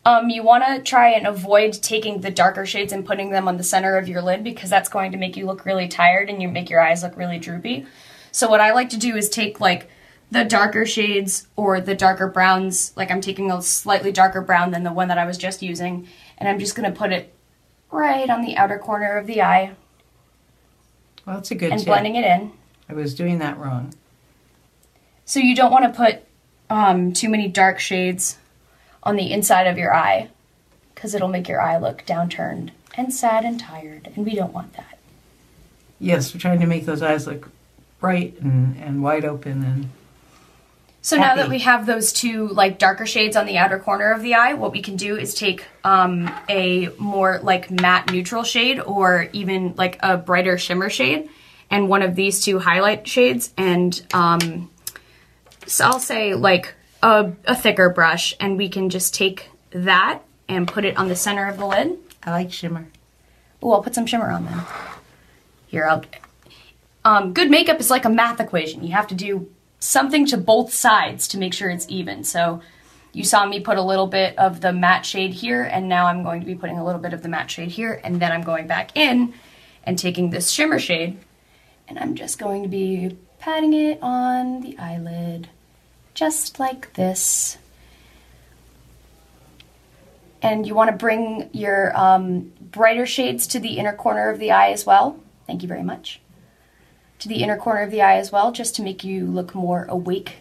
Um, 0.08 0.30
you 0.30 0.42
want 0.42 0.64
to 0.66 0.82
try 0.82 1.10
and 1.10 1.28
avoid 1.28 1.74
taking 1.74 2.22
the 2.22 2.32
darker 2.32 2.66
shades 2.66 2.94
and 2.94 3.06
putting 3.06 3.30
them 3.30 3.50
on 3.50 3.58
the 3.58 3.64
center 3.64 3.98
of 3.98 4.08
your 4.08 4.22
lid 4.22 4.42
because 4.42 4.70
that's 4.70 4.88
going 4.88 5.12
to 5.12 5.18
make 5.18 5.36
you 5.36 5.46
look 5.46 5.66
really 5.66 5.90
tired 5.90 6.30
and 6.30 6.42
you 6.42 6.48
make 6.48 6.70
your 6.70 6.80
eyes 6.80 7.04
look 7.04 7.18
really 7.18 7.40
droopy. 7.40 7.86
So 8.32 8.50
what 8.50 8.62
I 8.62 8.72
like 8.72 8.88
to 8.92 8.98
do 8.98 9.18
is 9.18 9.28
take 9.28 9.60
like 9.60 9.90
the 10.32 10.46
darker 10.46 10.86
shades 10.86 11.48
or 11.58 11.82
the 11.82 11.94
darker 11.94 12.30
browns, 12.30 12.94
like 12.96 13.12
I'm 13.12 13.20
taking 13.20 13.52
a 13.52 13.62
slightly 13.62 14.14
darker 14.14 14.40
brown 14.40 14.72
than 14.72 14.84
the 14.84 14.94
one 14.94 15.10
that 15.10 15.18
I 15.18 15.26
was 15.26 15.38
just 15.38 15.62
using, 15.62 16.08
and 16.38 16.48
I'm 16.48 16.60
just 16.60 16.76
going 16.76 16.90
to 16.90 16.98
put 16.98 17.12
it 17.12 17.34
right 17.92 18.30
on 18.30 18.44
the 18.44 18.56
outer 18.56 18.80
corner 18.80 19.18
of 19.18 19.28
the 19.28 19.42
eye 19.42 19.76
well, 21.26 21.36
that's 21.36 21.52
a 21.52 21.56
good 21.56 21.72
and 21.72 21.82
tip. 21.82 21.88
blending 21.88 22.16
it 22.16 22.24
in. 22.24 22.54
I 22.88 22.94
was 22.94 23.14
doing 23.14 23.40
that 23.40 23.58
wrong. 23.58 23.94
So 25.26 25.42
you 25.42 25.54
don't 25.54 25.72
want 25.72 25.84
to 25.84 25.92
put 25.92 26.24
um, 26.70 27.12
too 27.12 27.28
many 27.28 27.50
dark 27.50 27.80
shades 27.80 28.38
on 29.04 29.16
the 29.16 29.32
inside 29.32 29.68
of 29.68 29.78
your 29.78 29.94
eye 29.94 30.30
because 30.94 31.14
it'll 31.14 31.28
make 31.28 31.48
your 31.48 31.62
eye 31.62 31.78
look 31.78 32.06
downturned 32.06 32.72
and 32.96 33.14
sad 33.14 33.46
and 33.46 33.60
tired, 33.60 34.10
and 34.16 34.26
we 34.26 34.34
don't 34.34 34.54
want 34.54 34.74
that. 34.74 34.98
Yes, 36.00 36.34
we're 36.34 36.40
trying 36.40 36.60
to 36.60 36.66
make 36.66 36.86
those 36.86 37.02
eyes 37.02 37.28
look 37.28 37.50
bright 38.00 38.40
and, 38.42 38.76
and 38.78 39.04
wide 39.04 39.26
open 39.26 39.64
and 39.64 39.90
So 41.02 41.18
now 41.18 41.36
that 41.36 41.50
we 41.50 41.60
have 41.60 41.86
those 41.86 42.12
two 42.12 42.48
like 42.50 42.80
darker 42.80 43.06
shades 43.06 43.36
on 43.36 43.46
the 43.46 43.58
outer 43.58 43.80
corner 43.80 44.12
of 44.12 44.22
the 44.22 44.36
eye, 44.36 44.54
what 44.54 44.72
we 44.72 44.82
can 44.82 44.96
do 44.96 45.16
is 45.16 45.34
take 45.34 45.66
um, 45.84 46.30
a 46.50 46.90
more 46.98 47.40
like 47.42 47.72
matte 47.72 48.12
neutral 48.12 48.44
shade 48.44 48.80
or 48.80 49.30
even 49.34 49.74
like 49.76 49.98
a 50.02 50.18
brighter 50.18 50.58
shimmer 50.58 50.90
shade 50.90 51.30
and 51.70 51.90
one 51.90 52.02
of 52.02 52.16
these 52.16 52.44
two 52.44 52.60
highlight 52.60 53.08
shades 53.08 53.54
and 53.58 54.06
um, 54.14 54.70
so 55.66 55.86
I'll 55.86 56.00
say 56.00 56.34
like 56.34 56.74
a, 57.02 57.32
a 57.46 57.56
thicker 57.56 57.90
brush 57.90 58.36
and 58.40 58.58
we 58.58 58.70
can 58.70 58.90
just 58.90 59.14
take 59.14 59.50
that 59.72 60.22
and 60.48 60.68
put 60.68 60.86
it 60.86 60.98
on 60.98 61.08
the 61.08 61.16
center 61.16 61.48
of 61.48 61.58
the 61.58 61.66
lid. 61.66 61.98
I 62.24 62.32
like 62.32 62.52
shimmer. 62.52 62.88
Oh, 63.62 63.74
I'll 63.74 63.84
put 63.84 63.96
some 63.96 64.06
shimmer 64.06 64.30
on 64.30 64.46
then. 64.46 64.62
Here, 65.68 65.88
I'll. 65.88 66.04
Um, 67.06 67.34
good 67.34 67.50
makeup 67.50 67.80
is 67.80 67.90
like 67.90 68.06
a 68.06 68.10
math 68.10 68.40
equation. 68.40 68.84
You 68.84 68.92
have 68.92 69.08
to 69.08 69.16
do 69.16 69.50
something 69.80 70.26
to 70.28 70.38
both 70.38 70.74
sides 70.74 71.28
to 71.30 71.38
make 71.38 71.54
sure 71.54 71.70
it's 71.70 71.88
even. 71.90 72.24
So, 72.24 72.62
you 73.14 73.24
saw 73.24 73.48
me 73.48 73.60
put 73.60 73.78
a 73.78 73.82
little 73.82 74.06
bit 74.06 74.38
of 74.38 74.62
the 74.62 74.72
matte 74.72 75.04
shade 75.04 75.34
here, 75.34 75.64
and 75.64 75.90
now 75.90 76.06
I'm 76.06 76.22
going 76.22 76.40
to 76.42 76.46
be 76.46 76.54
putting 76.54 76.78
a 76.78 76.86
little 76.86 77.02
bit 77.02 77.14
of 77.14 77.24
the 77.24 77.30
matte 77.30 77.50
shade 77.50 77.72
here, 77.72 78.00
and 78.04 78.22
then 78.22 78.32
I'm 78.32 78.44
going 78.44 78.68
back 78.68 78.96
in 78.96 79.34
and 79.84 79.98
taking 79.98 80.30
this 80.30 80.52
shimmer 80.52 80.78
shade, 80.78 81.18
and 81.88 81.98
I'm 81.98 82.14
just 82.14 82.38
going 82.38 82.62
to 82.62 82.70
be 82.70 83.18
patting 83.40 83.74
it 83.74 83.98
on 84.04 84.62
the 84.62 84.78
eyelid, 84.78 85.50
just 86.18 86.60
like 86.60 86.94
this. 86.96 87.60
And 90.42 90.66
you 90.66 90.74
want 90.74 90.90
to 90.90 90.98
bring 90.98 91.48
your 91.54 91.96
um, 91.96 92.52
brighter 92.60 93.06
shades 93.06 93.46
to 93.48 93.60
the 93.60 93.78
inner 93.78 93.94
corner 93.94 94.32
of 94.32 94.40
the 94.40 94.50
eye 94.50 94.72
as 94.72 94.84
well. 94.84 95.20
Thank 95.46 95.62
you 95.62 95.68
very 95.68 95.84
much. 95.84 96.20
To 97.20 97.30
the 97.30 97.44
inner 97.44 97.56
corner 97.56 97.82
of 97.82 97.92
the 97.92 98.02
eye 98.02 98.18
as 98.18 98.32
well, 98.32 98.52
just 98.52 98.76
to 98.78 98.82
make 98.82 99.04
you 99.04 99.28
look 99.28 99.54
more 99.54 99.86
awake 99.90 100.38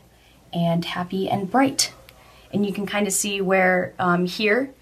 and 0.50 0.82
happy 0.82 1.28
and 1.28 1.50
bright. 1.50 1.92
And 2.54 2.64
you 2.64 2.72
can 2.72 2.86
kind 2.86 3.06
of 3.06 3.12
see 3.12 3.42
where 3.42 3.92
um, 3.98 4.24
here, 4.24 4.72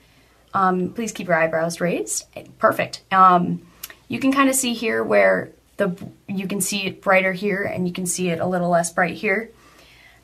um, 0.53 0.93
please 0.93 1.11
keep 1.11 1.27
your 1.27 1.37
eyebrows 1.37 1.81
raised. 1.81 2.27
Perfect. 2.59 3.03
Um, 3.11 3.67
you 4.07 4.21
can 4.21 4.33
kind 4.33 4.49
of 4.49 4.55
see 4.55 4.75
here 4.75 5.03
where 5.03 5.51
the 5.77 5.97
you 6.29 6.47
can 6.47 6.61
see 6.61 6.87
it 6.87 7.03
brighter 7.03 7.33
here, 7.33 7.65
and 7.65 7.89
you 7.89 7.93
can 7.93 8.07
see 8.07 8.29
it 8.29 8.39
a 8.39 8.47
little 8.47 8.69
less 8.69 8.93
bright 8.93 9.17
here. 9.17 9.51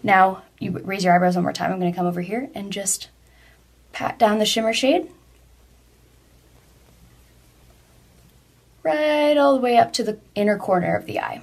Now 0.02 0.42
you 0.60 0.70
raise 0.70 1.02
your 1.02 1.14
eyebrows 1.14 1.34
one 1.34 1.42
more 1.42 1.52
time. 1.52 1.72
I'm 1.72 1.80
going 1.80 1.90
to 1.90 1.96
come 1.96 2.06
over 2.06 2.20
here 2.20 2.48
and 2.54 2.72
just 2.72 3.08
pat 3.92 4.18
down 4.18 4.38
the 4.38 4.46
shimmer 4.46 4.72
shade. 4.72 5.10
Right 8.82 9.36
all 9.36 9.54
the 9.54 9.60
way 9.60 9.76
up 9.76 9.92
to 9.94 10.04
the 10.04 10.18
inner 10.34 10.56
corner 10.56 10.94
of 10.94 11.06
the 11.06 11.18
eye. 11.18 11.40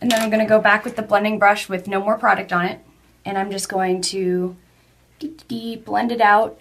And 0.00 0.10
then 0.10 0.20
I'm 0.20 0.30
going 0.30 0.42
to 0.42 0.48
go 0.48 0.60
back 0.60 0.84
with 0.84 0.96
the 0.96 1.02
blending 1.02 1.38
brush 1.38 1.68
with 1.68 1.86
no 1.86 2.00
more 2.00 2.18
product 2.18 2.52
on 2.52 2.64
it. 2.64 2.80
And 3.24 3.38
I'm 3.38 3.50
just 3.50 3.68
going 3.68 4.00
to 4.02 4.56
blend 5.84 6.10
it 6.10 6.22
out 6.22 6.58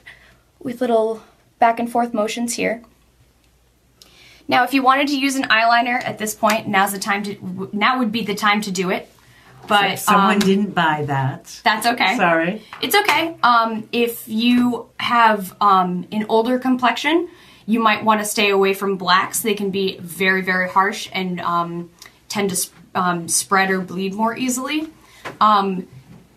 with 0.59 0.81
little 0.81 1.23
back 1.57 1.79
and 1.79 1.89
forth 1.89 2.13
motions 2.13 2.55
here. 2.55 2.83
Now, 4.47 4.63
if 4.63 4.73
you 4.73 4.83
wanted 4.83 5.07
to 5.07 5.17
use 5.17 5.35
an 5.35 5.43
eyeliner 5.43 6.03
at 6.03 6.17
this 6.17 6.35
point, 6.35 6.67
now's 6.67 6.91
the 6.91 6.99
time 6.99 7.23
to. 7.23 7.69
Now 7.71 7.99
would 7.99 8.11
be 8.11 8.23
the 8.23 8.35
time 8.35 8.59
to 8.61 8.71
do 8.71 8.89
it. 8.89 9.09
But 9.69 9.99
Someone 9.99 10.35
um, 10.35 10.39
didn't 10.39 10.73
buy 10.73 11.05
that. 11.05 11.61
That's 11.63 11.85
okay. 11.85 12.17
Sorry. 12.17 12.61
It's 12.81 12.95
okay. 12.95 13.37
Um, 13.43 13.87
if 13.91 14.27
you 14.27 14.89
have 14.99 15.55
um, 15.61 16.07
an 16.11 16.25
older 16.27 16.59
complexion, 16.59 17.29
you 17.65 17.79
might 17.79 18.03
want 18.03 18.19
to 18.19 18.25
stay 18.25 18.49
away 18.49 18.73
from 18.73 18.97
blacks. 18.97 19.41
They 19.41 19.53
can 19.53 19.69
be 19.69 19.99
very, 19.99 20.41
very 20.41 20.67
harsh 20.67 21.07
and 21.13 21.39
um, 21.41 21.91
tend 22.27 22.49
to 22.49 22.69
um, 22.95 23.27
spread 23.27 23.69
or 23.69 23.79
bleed 23.79 24.15
more 24.15 24.35
easily. 24.35 24.87
Um, 25.39 25.87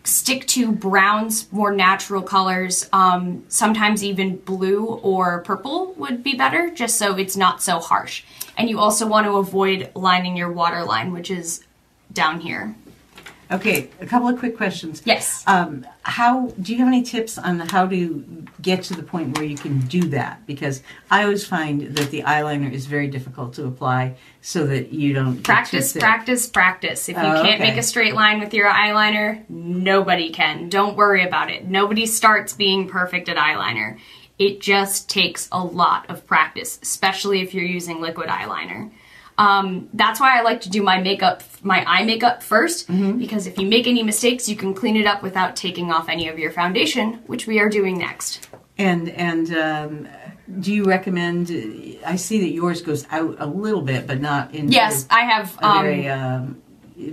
stick 0.03 0.45
to 0.47 0.71
browns, 0.71 1.51
more 1.51 1.73
natural 1.73 2.21
colors. 2.21 2.87
Um, 2.93 3.45
sometimes 3.47 4.03
even 4.03 4.37
blue 4.37 4.85
or 4.85 5.41
purple 5.41 5.93
would 5.93 6.23
be 6.23 6.35
better, 6.35 6.69
just 6.69 6.97
so 6.97 7.15
it's 7.17 7.35
not 7.35 7.63
so 7.63 7.79
harsh. 7.79 8.23
And 8.57 8.69
you 8.69 8.79
also 8.79 9.07
want 9.07 9.25
to 9.25 9.37
avoid 9.37 9.91
lining 9.95 10.37
your 10.37 10.51
waterline, 10.51 11.11
which 11.11 11.31
is 11.31 11.63
down 12.11 12.41
here. 12.41 12.75
Okay, 13.51 13.89
a 14.01 14.05
couple 14.05 14.27
of 14.29 14.39
quick 14.39 14.57
questions. 14.57 15.01
Yes. 15.05 15.43
Um, 15.47 15.85
how 16.03 16.47
do 16.59 16.71
you 16.71 16.79
have 16.79 16.87
any 16.87 17.03
tips 17.03 17.37
on 17.37 17.59
how 17.59 17.85
to 17.87 18.45
get 18.61 18.83
to 18.83 18.95
the 18.95 19.03
point 19.03 19.37
where 19.37 19.45
you 19.45 19.57
can 19.57 19.79
do 19.81 20.01
that? 20.09 20.45
Because 20.47 20.81
I 21.11 21.23
always 21.23 21.45
find 21.45 21.95
that 21.95 22.09
the 22.09 22.23
eyeliner 22.23 22.71
is 22.71 22.85
very 22.85 23.07
difficult 23.07 23.53
to 23.55 23.65
apply, 23.65 24.15
so 24.41 24.65
that 24.67 24.91
you 24.91 25.13
don't 25.13 25.43
Practice, 25.43 25.93
practice, 25.93 26.47
practice. 26.47 27.07
If 27.09 27.17
you 27.17 27.23
Oh, 27.23 27.41
can't 27.43 27.61
okay. 27.61 27.69
make 27.69 27.77
a 27.77 27.83
straight 27.83 28.15
line 28.15 28.39
with 28.39 28.53
your 28.53 28.69
eyeliner, 28.69 29.47
nobody 29.49 30.31
can. 30.31 30.69
Don't 30.69 30.95
worry 30.97 31.23
about 31.23 31.51
it. 31.51 31.65
Nobody 31.67 32.05
starts 32.05 32.53
being 32.53 32.87
perfect 32.87 33.29
at 33.29 33.37
eyeliner. 33.37 33.97
It 34.39 34.61
just 34.61 35.09
takes 35.09 35.47
a 35.51 35.63
lot 35.63 36.09
of 36.09 36.25
practice, 36.25 36.79
especially 36.81 37.41
if 37.41 37.53
you're 37.53 37.63
using 37.63 38.01
liquid 38.01 38.29
eyeliner. 38.29 38.89
Um, 39.37 39.89
that's 39.93 40.19
why 40.19 40.37
I 40.37 40.41
like 40.43 40.61
to 40.61 40.69
do 40.69 40.83
my 40.83 41.01
makeup, 41.01 41.41
my 41.63 41.83
eye 41.85 42.03
makeup 42.03 42.41
1st 42.43 42.85
Mm-hmm. 42.87 43.17
because 43.17 43.47
if 43.47 43.57
you 43.57 43.65
make 43.67 43.87
any 43.87 44.03
mistakes, 44.03 44.47
you 44.47 44.55
can 44.55 44.73
clean 44.73 44.95
it 44.95 45.05
up 45.07 45.23
without 45.23 45.55
taking 45.55 45.91
off 45.91 46.07
any 46.09 46.27
of 46.27 46.37
your 46.37 46.51
foundation, 46.51 47.13
which 47.25 47.47
we 47.47 47.59
are 47.59 47.69
doing 47.69 47.97
next. 47.97 48.47
And 48.77 49.09
and 49.09 49.55
um, 49.55 50.07
do 50.59 50.73
you 50.73 50.83
recommend? 50.83 51.49
I 52.05 52.15
see 52.15 52.39
that 52.41 52.49
yours 52.49 52.81
goes 52.81 53.07
out 53.11 53.35
a 53.39 53.45
little 53.47 53.81
bit, 53.81 54.05
but 54.07 54.19
not 54.21 54.53
in. 54.53 54.71
Yes, 54.71 55.07
I 55.09 55.21
have. 55.21 55.57
A 55.59 55.65
Um, 55.67 55.81
very, 55.83 56.07
um, 56.09 56.61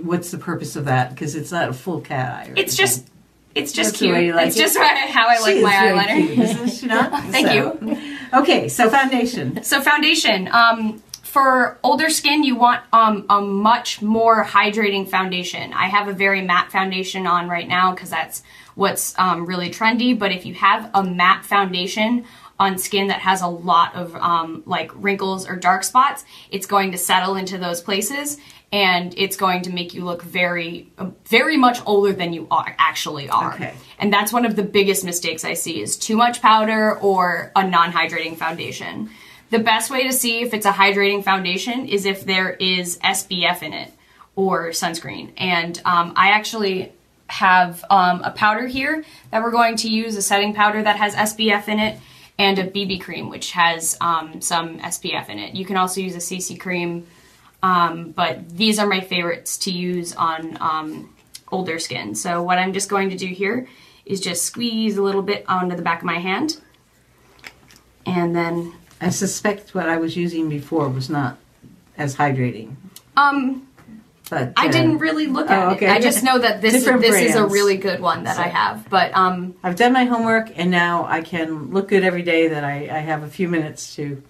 what's 0.03 0.31
the 0.31 0.37
purpose 0.37 0.75
of 0.75 0.85
that? 0.85 1.09
Because 1.11 1.35
it's 1.35 1.51
not 1.51 1.69
a 1.69 1.73
full 1.73 2.01
cat 2.01 2.47
eye. 2.47 2.53
it's 2.55 2.75
just, 2.75 3.07
it's 3.55 3.71
just 3.71 3.91
That's 3.91 3.99
cute. 3.99 4.35
like 4.35 4.47
it's 4.47 4.55
it? 4.57 4.59
just 4.59 4.77
how 4.77 5.27
I 5.27 5.39
like 5.39 5.55
She 5.55 5.63
my 5.63 5.71
very 5.71 5.97
eyeliner. 5.99 6.27
cute, 6.35 6.39
isn't 6.39 6.69
she 6.69 6.85
not? 6.87 7.11
Thank 7.31 7.47
So- 7.47 8.39
Okay, 8.41 8.67
so 8.69 8.89
foundation. 8.89 9.63
So 9.63 9.81
foundation. 9.81 10.47
Um, 10.51 11.01
for 11.31 11.79
older 11.81 12.09
skin, 12.09 12.43
you 12.43 12.57
want 12.57 12.83
um, 12.91 13.25
a 13.29 13.39
much 13.39 14.01
more 14.01 14.43
hydrating 14.43 15.07
foundation. 15.07 15.71
I 15.71 15.85
have 15.85 16.09
a 16.09 16.13
very 16.13 16.41
matte 16.41 16.73
foundation 16.73 17.25
on 17.25 17.47
right 17.47 17.69
now 17.69 17.93
because 17.93 18.09
that's 18.09 18.43
what's 18.75 19.17
um, 19.17 19.45
really 19.45 19.69
trendy. 19.69 20.17
But 20.17 20.33
if 20.33 20.45
you 20.45 20.53
have 20.55 20.91
a 20.93 21.01
matte 21.05 21.45
foundation 21.45 22.25
on 22.59 22.77
skin 22.77 23.07
that 23.07 23.21
has 23.21 23.41
a 23.41 23.47
lot 23.47 23.95
of 23.95 24.13
um, 24.17 24.63
like 24.65 24.91
wrinkles 24.93 25.47
or 25.47 25.55
dark 25.55 25.85
spots, 25.85 26.25
it's 26.49 26.65
going 26.65 26.91
to 26.91 26.97
settle 26.97 27.37
into 27.37 27.57
those 27.57 27.79
places 27.79 28.37
and 28.73 29.13
it's 29.17 29.37
going 29.37 29.61
to 29.61 29.69
make 29.69 29.93
you 29.93 30.03
look 30.03 30.23
very, 30.23 30.91
very 31.29 31.55
much 31.55 31.79
older 31.85 32.11
than 32.11 32.33
you 32.33 32.45
are 32.51 32.75
actually 32.77 33.29
are. 33.29 33.53
Okay. 33.53 33.73
And 33.99 34.11
that's 34.11 34.33
one 34.33 34.45
of 34.45 34.57
the 34.57 34.63
biggest 34.63 35.05
mistakes 35.05 35.45
I 35.45 35.53
see 35.53 35.81
is 35.81 35.95
too 35.95 36.17
much 36.17 36.41
powder 36.41 36.97
or 36.99 37.53
a 37.55 37.65
non-hydrating 37.65 38.35
foundation. 38.35 39.11
The 39.51 39.59
best 39.59 39.91
way 39.91 40.07
to 40.07 40.13
see 40.13 40.41
if 40.41 40.53
it's 40.53 40.65
a 40.65 40.71
hydrating 40.71 41.23
foundation 41.23 41.85
is 41.85 42.05
if 42.05 42.23
there 42.25 42.51
is 42.51 42.97
SPF 42.99 43.61
in 43.61 43.73
it 43.73 43.91
or 44.37 44.69
sunscreen. 44.69 45.33
And 45.35 45.79
um, 45.83 46.13
I 46.15 46.29
actually 46.29 46.93
have 47.27 47.83
um, 47.89 48.21
a 48.23 48.31
powder 48.31 48.65
here 48.65 49.03
that 49.29 49.43
we're 49.43 49.51
going 49.51 49.75
to 49.77 49.89
use, 49.89 50.15
a 50.15 50.21
setting 50.21 50.53
powder 50.53 50.81
that 50.81 50.95
has 50.95 51.13
SPF 51.15 51.67
in 51.67 51.79
it, 51.79 51.99
and 52.39 52.59
a 52.59 52.67
BB 52.67 53.01
cream 53.01 53.29
which 53.29 53.51
has 53.51 53.97
um, 53.99 54.39
some 54.39 54.79
SPF 54.79 55.27
in 55.27 55.37
it. 55.37 55.53
You 55.53 55.65
can 55.65 55.75
also 55.75 55.99
use 55.99 56.15
a 56.15 56.19
CC 56.19 56.57
cream, 56.57 57.05
um, 57.61 58.11
but 58.11 58.49
these 58.49 58.79
are 58.79 58.87
my 58.87 59.01
favorites 59.01 59.57
to 59.59 59.71
use 59.71 60.15
on 60.15 60.57
um, 60.61 61.13
older 61.51 61.77
skin. 61.77 62.15
So 62.15 62.41
what 62.41 62.57
I'm 62.57 62.71
just 62.71 62.89
going 62.89 63.09
to 63.09 63.17
do 63.17 63.27
here 63.27 63.67
is 64.05 64.21
just 64.21 64.43
squeeze 64.43 64.95
a 64.95 65.03
little 65.03 65.21
bit 65.21 65.43
onto 65.49 65.75
the 65.75 65.81
back 65.81 65.99
of 65.99 66.05
my 66.05 66.19
hand, 66.19 66.61
and 68.05 68.33
then 68.33 68.73
I 69.01 69.09
suspect 69.09 69.73
what 69.73 69.89
I 69.89 69.97
was 69.97 70.15
using 70.15 70.47
before 70.47 70.87
was 70.87 71.09
not 71.09 71.37
as 71.97 72.15
hydrating. 72.15 72.75
um, 73.17 73.67
But 74.29 74.53
I 74.55 74.67
uh, 74.67 74.71
didn't 74.71 74.99
really 74.99 75.25
look 75.25 75.49
at 75.49 75.67
oh, 75.67 75.71
okay. 75.71 75.87
it. 75.87 75.91
I 75.91 75.99
just 75.99 76.23
know 76.23 76.37
that 76.37 76.61
this 76.61 76.73
Different 76.73 77.01
this 77.01 77.15
is 77.31 77.35
a 77.35 77.45
really 77.45 77.77
good 77.77 77.99
one 77.99 78.23
that 78.23 78.37
I 78.37 78.47
have. 78.47 78.87
But 78.89 79.13
um, 79.15 79.55
I've 79.63 79.75
done 79.75 79.91
my 79.91 80.05
homework, 80.05 80.57
and 80.57 80.69
now 80.69 81.05
I 81.05 81.21
can 81.21 81.71
look 81.71 81.89
good 81.89 82.03
every 82.03 82.21
day 82.21 82.47
that 82.47 82.63
I, 82.63 82.83
I 82.83 82.99
have 82.99 83.23
a 83.23 83.27
few 83.27 83.49
minutes 83.49 83.95
to 83.95 84.21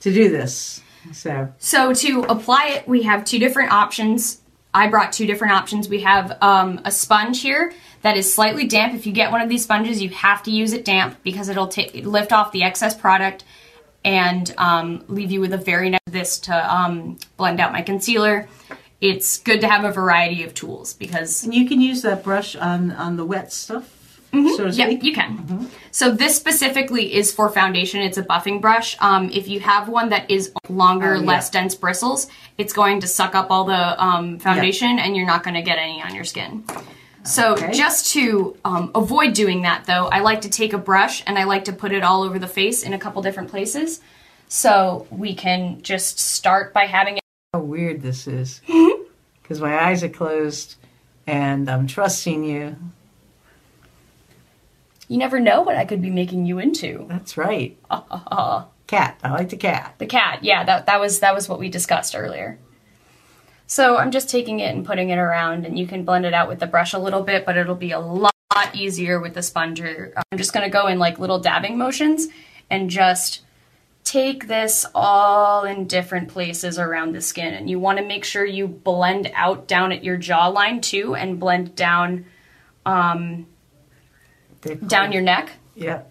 to 0.00 0.12
do 0.12 0.28
this. 0.28 0.82
So 1.12 1.52
so 1.58 1.94
to 1.94 2.22
apply 2.28 2.66
it, 2.76 2.88
we 2.88 3.02
have 3.04 3.24
two 3.24 3.38
different 3.38 3.72
options. 3.72 4.40
I 4.74 4.88
brought 4.88 5.12
two 5.12 5.26
different 5.26 5.54
options. 5.54 5.88
We 5.88 6.02
have 6.02 6.36
um, 6.42 6.80
a 6.84 6.90
sponge 6.90 7.40
here 7.40 7.72
that 8.02 8.16
is 8.16 8.32
slightly 8.32 8.66
damp. 8.66 8.94
If 8.94 9.06
you 9.06 9.12
get 9.12 9.32
one 9.32 9.40
of 9.40 9.48
these 9.48 9.62
sponges, 9.62 10.02
you 10.02 10.10
have 10.10 10.42
to 10.42 10.50
use 10.50 10.72
it 10.72 10.84
damp 10.84 11.22
because 11.22 11.48
it'll 11.48 11.68
take 11.68 11.94
lift 12.04 12.32
off 12.32 12.52
the 12.52 12.64
excess 12.64 12.94
product 12.94 13.44
and 14.04 14.54
um, 14.58 15.04
leave 15.08 15.30
you 15.30 15.40
with 15.40 15.52
a 15.52 15.58
very 15.58 15.90
nice 15.90 15.98
this 16.06 16.38
to 16.40 16.74
um, 16.74 17.18
blend 17.36 17.60
out 17.60 17.72
my 17.72 17.82
concealer. 17.82 18.48
It's 19.00 19.38
good 19.38 19.60
to 19.60 19.68
have 19.68 19.84
a 19.84 19.92
variety 19.92 20.42
of 20.42 20.54
tools 20.54 20.94
because 20.94 21.44
and 21.44 21.54
you 21.54 21.68
can 21.68 21.80
use 21.80 22.02
that 22.02 22.24
brush 22.24 22.56
on 22.56 22.90
on 22.92 23.16
the 23.16 23.24
wet 23.24 23.52
stuff, 23.52 24.20
so 24.32 24.56
to 24.56 24.70
Yep, 24.70 24.88
speak. 24.88 25.04
you 25.04 25.12
can. 25.14 25.70
So 25.92 26.10
this 26.10 26.36
specifically 26.36 27.14
is 27.14 27.32
for 27.32 27.48
foundation. 27.48 28.00
It's 28.00 28.18
a 28.18 28.24
buffing 28.24 28.60
brush. 28.60 28.96
Um, 29.00 29.30
if 29.30 29.46
you 29.46 29.60
have 29.60 29.88
one 29.88 30.08
that 30.08 30.28
is 30.30 30.52
longer, 30.68 31.14
Oh, 31.14 31.20
yeah. 31.20 31.26
less 31.26 31.48
dense 31.50 31.74
bristles, 31.76 32.26
it's 32.56 32.72
going 32.72 33.00
to 33.00 33.06
suck 33.06 33.34
up 33.36 33.50
all 33.52 33.64
the 33.64 34.02
um, 34.04 34.38
foundation, 34.40 34.98
and 34.98 35.16
you're 35.16 35.26
not 35.26 35.44
going 35.44 35.54
to 35.54 35.62
get 35.62 35.78
any 35.78 36.02
on 36.02 36.14
your 36.14 36.24
skin. 36.24 36.64
So 37.24 37.52
Okay. 37.54 37.72
just 37.72 38.12
to 38.12 38.56
um, 38.64 38.90
avoid 38.94 39.34
doing 39.34 39.62
that, 39.62 39.84
though, 39.84 40.06
I 40.06 40.20
like 40.20 40.40
to 40.42 40.48
take 40.48 40.72
a 40.72 40.78
brush 40.78 41.22
and 41.26 41.38
I 41.38 41.44
like 41.44 41.64
to 41.66 41.72
put 41.72 41.92
it 41.92 42.02
all 42.02 42.22
over 42.22 42.38
the 42.38 42.48
face 42.48 42.82
in 42.82 42.92
a 42.94 42.98
couple 42.98 43.20
different 43.22 43.50
places. 43.50 44.00
So 44.48 45.06
we 45.10 45.34
can 45.34 45.82
just 45.82 46.18
start 46.18 46.72
by 46.72 46.86
having 46.86 47.16
it. 47.18 47.22
How 47.52 47.60
weird 47.60 48.00
this 48.02 48.26
is, 48.26 48.60
because 49.42 49.60
my 49.60 49.78
eyes 49.78 50.02
are 50.02 50.08
closed, 50.08 50.76
and 51.26 51.68
I'm 51.68 51.86
trusting 51.86 52.44
you. 52.44 52.76
You 55.08 55.16
never 55.18 55.40
know 55.40 55.62
what 55.62 55.76
I 55.76 55.84
could 55.84 56.02
be 56.02 56.10
making 56.10 56.46
you 56.46 56.58
into. 56.58 57.06
That's 57.08 57.36
right. 57.36 57.76
cat. 58.86 59.18
I 59.22 59.30
like 59.30 59.48
the 59.50 59.56
cat. 59.56 59.94
The 59.98 60.06
cat, 60.06 60.44
yeah, 60.44 60.64
that 60.64 60.86
that 60.86 61.00
was 61.00 61.20
that 61.20 61.34
was 61.34 61.48
what 61.48 61.58
we 61.58 61.68
discussed 61.68 62.14
earlier. 62.16 62.58
So 63.68 63.98
I'm 63.98 64.10
just 64.10 64.30
taking 64.30 64.60
it 64.60 64.74
and 64.74 64.84
putting 64.84 65.10
it 65.10 65.18
around, 65.18 65.66
and 65.66 65.78
you 65.78 65.86
can 65.86 66.02
blend 66.02 66.24
it 66.24 66.32
out 66.32 66.48
with 66.48 66.58
the 66.58 66.66
brush 66.66 66.94
a 66.94 66.98
little 66.98 67.22
bit, 67.22 67.44
but 67.44 67.58
it'll 67.58 67.74
be 67.74 67.92
a 67.92 68.00
lot 68.00 68.32
easier 68.72 69.20
with 69.20 69.34
the 69.34 69.42
sponger. 69.42 70.12
Uh, 70.16 70.22
I'm 70.32 70.38
just 70.38 70.54
gonna 70.54 70.70
go 70.70 70.86
in 70.86 70.98
like 70.98 71.18
little 71.18 71.38
dabbing 71.38 71.76
motions 71.76 72.28
and 72.70 72.88
just 72.88 73.42
take 74.04 74.48
this 74.48 74.86
all 74.94 75.64
in 75.64 75.86
different 75.86 76.28
places 76.28 76.78
around 76.78 77.14
the 77.14 77.20
skin. 77.20 77.52
And 77.52 77.68
you 77.68 77.78
want 77.78 77.98
to 77.98 78.04
make 78.04 78.24
sure 78.24 78.42
you 78.42 78.66
blend 78.66 79.30
out 79.34 79.68
down 79.68 79.92
at 79.92 80.02
your 80.02 80.16
jawline 80.16 80.80
too, 80.80 81.14
and 81.14 81.38
blend 81.38 81.76
down 81.76 82.24
um, 82.86 83.46
They're 84.62 84.76
down 84.76 85.12
your 85.12 85.22
neck. 85.22 85.50
Yeah. 85.74 86.02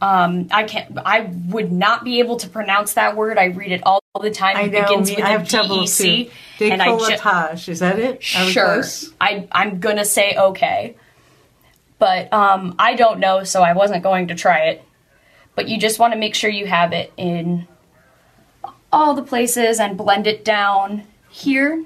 Um, 0.00 0.46
I 0.52 0.62
can't. 0.62 0.96
I 1.04 1.30
would 1.48 1.72
not 1.72 2.04
be 2.04 2.20
able 2.20 2.36
to 2.36 2.48
pronounce 2.48 2.94
that 2.94 3.16
word. 3.16 3.36
I 3.36 3.46
read 3.46 3.72
it 3.72 3.82
all 3.84 4.00
the 4.20 4.30
time. 4.30 4.56
I 4.56 4.62
It 4.62 4.72
know. 4.72 4.82
begins 4.82 5.10
me- 5.10 5.16
with 5.16 5.24
I 5.24 5.28
have 5.30 5.48
trouble 5.48 5.86
too. 5.86 6.30
and 6.72 6.80
I 6.82 6.86
ju- 6.86 7.14
Is 7.68 7.80
that 7.80 7.98
it? 7.98 8.22
Sure. 8.22 8.82
I 9.20 9.48
I'm 9.50 9.80
gonna 9.80 10.04
say 10.04 10.36
okay, 10.36 10.94
but 11.98 12.32
um, 12.32 12.76
I 12.78 12.94
don't 12.94 13.18
know, 13.18 13.42
so 13.42 13.62
I 13.62 13.72
wasn't 13.72 14.02
going 14.04 14.28
to 14.28 14.34
try 14.36 14.66
it. 14.68 14.82
But 15.56 15.68
you 15.68 15.78
just 15.80 15.98
want 15.98 16.12
to 16.12 16.18
make 16.18 16.36
sure 16.36 16.48
you 16.50 16.66
have 16.66 16.92
it 16.92 17.12
in 17.16 17.66
all 18.92 19.14
the 19.14 19.22
places 19.22 19.80
and 19.80 19.96
blend 19.98 20.28
it 20.28 20.44
down 20.44 21.02
here. 21.28 21.84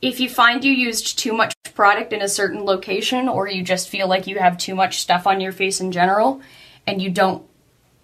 If 0.00 0.20
you 0.20 0.28
find 0.30 0.64
you 0.64 0.72
used 0.72 1.18
too 1.18 1.32
much 1.34 1.54
product 1.74 2.12
in 2.14 2.22
a 2.22 2.28
certain 2.28 2.64
location, 2.64 3.28
or 3.28 3.46
you 3.48 3.62
just 3.62 3.88
feel 3.90 4.08
like 4.08 4.26
you 4.26 4.38
have 4.38 4.56
too 4.56 4.74
much 4.74 4.98
stuff 5.00 5.26
on 5.26 5.40
your 5.40 5.52
face 5.52 5.80
in 5.80 5.92
general, 5.92 6.40
and 6.86 7.00
you 7.00 7.10
don't 7.10 7.44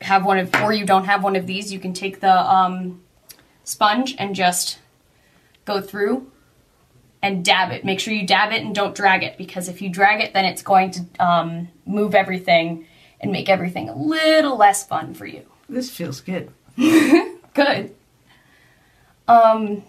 have 0.00 0.24
one 0.24 0.38
of, 0.38 0.54
or 0.62 0.72
you 0.72 0.86
don't 0.86 1.04
have 1.04 1.22
one 1.22 1.36
of 1.36 1.46
these, 1.46 1.72
you 1.72 1.78
can 1.78 1.92
take 1.92 2.20
the 2.20 2.52
um, 2.52 3.02
sponge 3.64 4.14
and 4.18 4.34
just 4.34 4.78
go 5.64 5.80
through 5.80 6.30
and 7.22 7.44
dab 7.44 7.70
it. 7.70 7.84
Make 7.84 8.00
sure 8.00 8.14
you 8.14 8.26
dab 8.26 8.52
it 8.52 8.62
and 8.62 8.74
don't 8.74 8.94
drag 8.94 9.22
it 9.22 9.36
because 9.36 9.68
if 9.68 9.82
you 9.82 9.90
drag 9.90 10.20
it, 10.20 10.32
then 10.32 10.44
it's 10.44 10.62
going 10.62 10.90
to 10.92 11.04
um, 11.18 11.68
move 11.84 12.14
everything 12.14 12.86
and 13.20 13.30
make 13.30 13.48
everything 13.48 13.88
a 13.88 13.94
little 13.94 14.56
less 14.56 14.86
fun 14.86 15.12
for 15.14 15.26
you. 15.26 15.44
This 15.68 15.90
feels 15.90 16.20
good. 16.20 16.50
Good. 17.52 17.94
Um, 19.28 19.82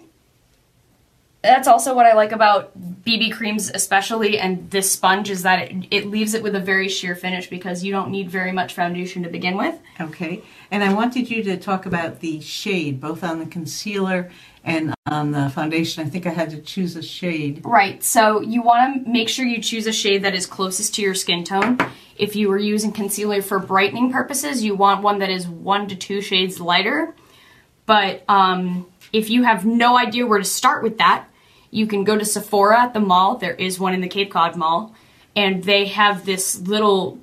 that's 1.41 1.67
also 1.67 1.95
what 1.95 2.05
I 2.05 2.13
like 2.13 2.31
about 2.31 2.71
BB 3.03 3.33
creams, 3.33 3.71
especially, 3.73 4.37
and 4.37 4.69
this 4.69 4.91
sponge 4.91 5.29
is 5.29 5.43
that 5.43 5.71
it, 5.71 5.87
it 5.89 6.05
leaves 6.07 6.33
it 6.33 6.43
with 6.43 6.55
a 6.55 6.59
very 6.59 6.87
sheer 6.87 7.15
finish 7.15 7.49
because 7.49 7.83
you 7.83 7.91
don't 7.91 8.11
need 8.11 8.29
very 8.29 8.51
much 8.51 8.73
foundation 8.73 9.23
to 9.23 9.29
begin 9.29 9.57
with. 9.57 9.79
Okay. 9.99 10.43
And 10.69 10.83
I 10.83 10.93
wanted 10.93 11.29
you 11.29 11.43
to 11.43 11.57
talk 11.57 11.85
about 11.85 12.19
the 12.19 12.39
shade, 12.41 13.01
both 13.01 13.23
on 13.23 13.39
the 13.39 13.47
concealer 13.47 14.29
and 14.63 14.93
on 15.07 15.31
the 15.31 15.49
foundation. 15.49 16.05
I 16.05 16.09
think 16.09 16.27
I 16.27 16.29
had 16.29 16.51
to 16.51 16.61
choose 16.61 16.95
a 16.95 17.01
shade. 17.01 17.61
Right, 17.65 18.03
so 18.03 18.41
you 18.41 18.61
want 18.61 19.05
to 19.05 19.11
make 19.11 19.27
sure 19.27 19.45
you 19.45 19.61
choose 19.61 19.87
a 19.87 19.91
shade 19.91 20.23
that 20.23 20.35
is 20.35 20.45
closest 20.45 20.93
to 20.95 21.01
your 21.01 21.15
skin 21.15 21.43
tone. 21.43 21.79
If 22.15 22.35
you 22.35 22.49
were 22.49 22.59
using 22.59 22.91
concealer 22.91 23.41
for 23.41 23.57
brightening 23.57 24.11
purposes, 24.11 24.63
you 24.63 24.75
want 24.75 25.01
one 25.01 25.19
that 25.19 25.31
is 25.31 25.47
one 25.47 25.87
to 25.87 25.95
two 25.95 26.21
shades 26.21 26.59
lighter. 26.59 27.15
But 27.87 28.23
um, 28.29 28.85
if 29.11 29.31
you 29.31 29.43
have 29.43 29.65
no 29.65 29.97
idea 29.97 30.27
where 30.27 30.37
to 30.37 30.45
start 30.45 30.83
with 30.83 30.99
that, 30.99 31.27
you 31.71 31.87
can 31.87 32.03
go 32.03 32.17
to 32.17 32.25
Sephora 32.25 32.81
at 32.81 32.93
the 32.93 32.99
mall. 32.99 33.37
There 33.37 33.53
is 33.55 33.79
one 33.79 33.93
in 33.93 34.01
the 34.01 34.07
Cape 34.09 34.29
Cod 34.31 34.55
Mall. 34.55 34.93
And 35.35 35.63
they 35.63 35.85
have 35.87 36.25
this 36.25 36.59
little 36.61 37.17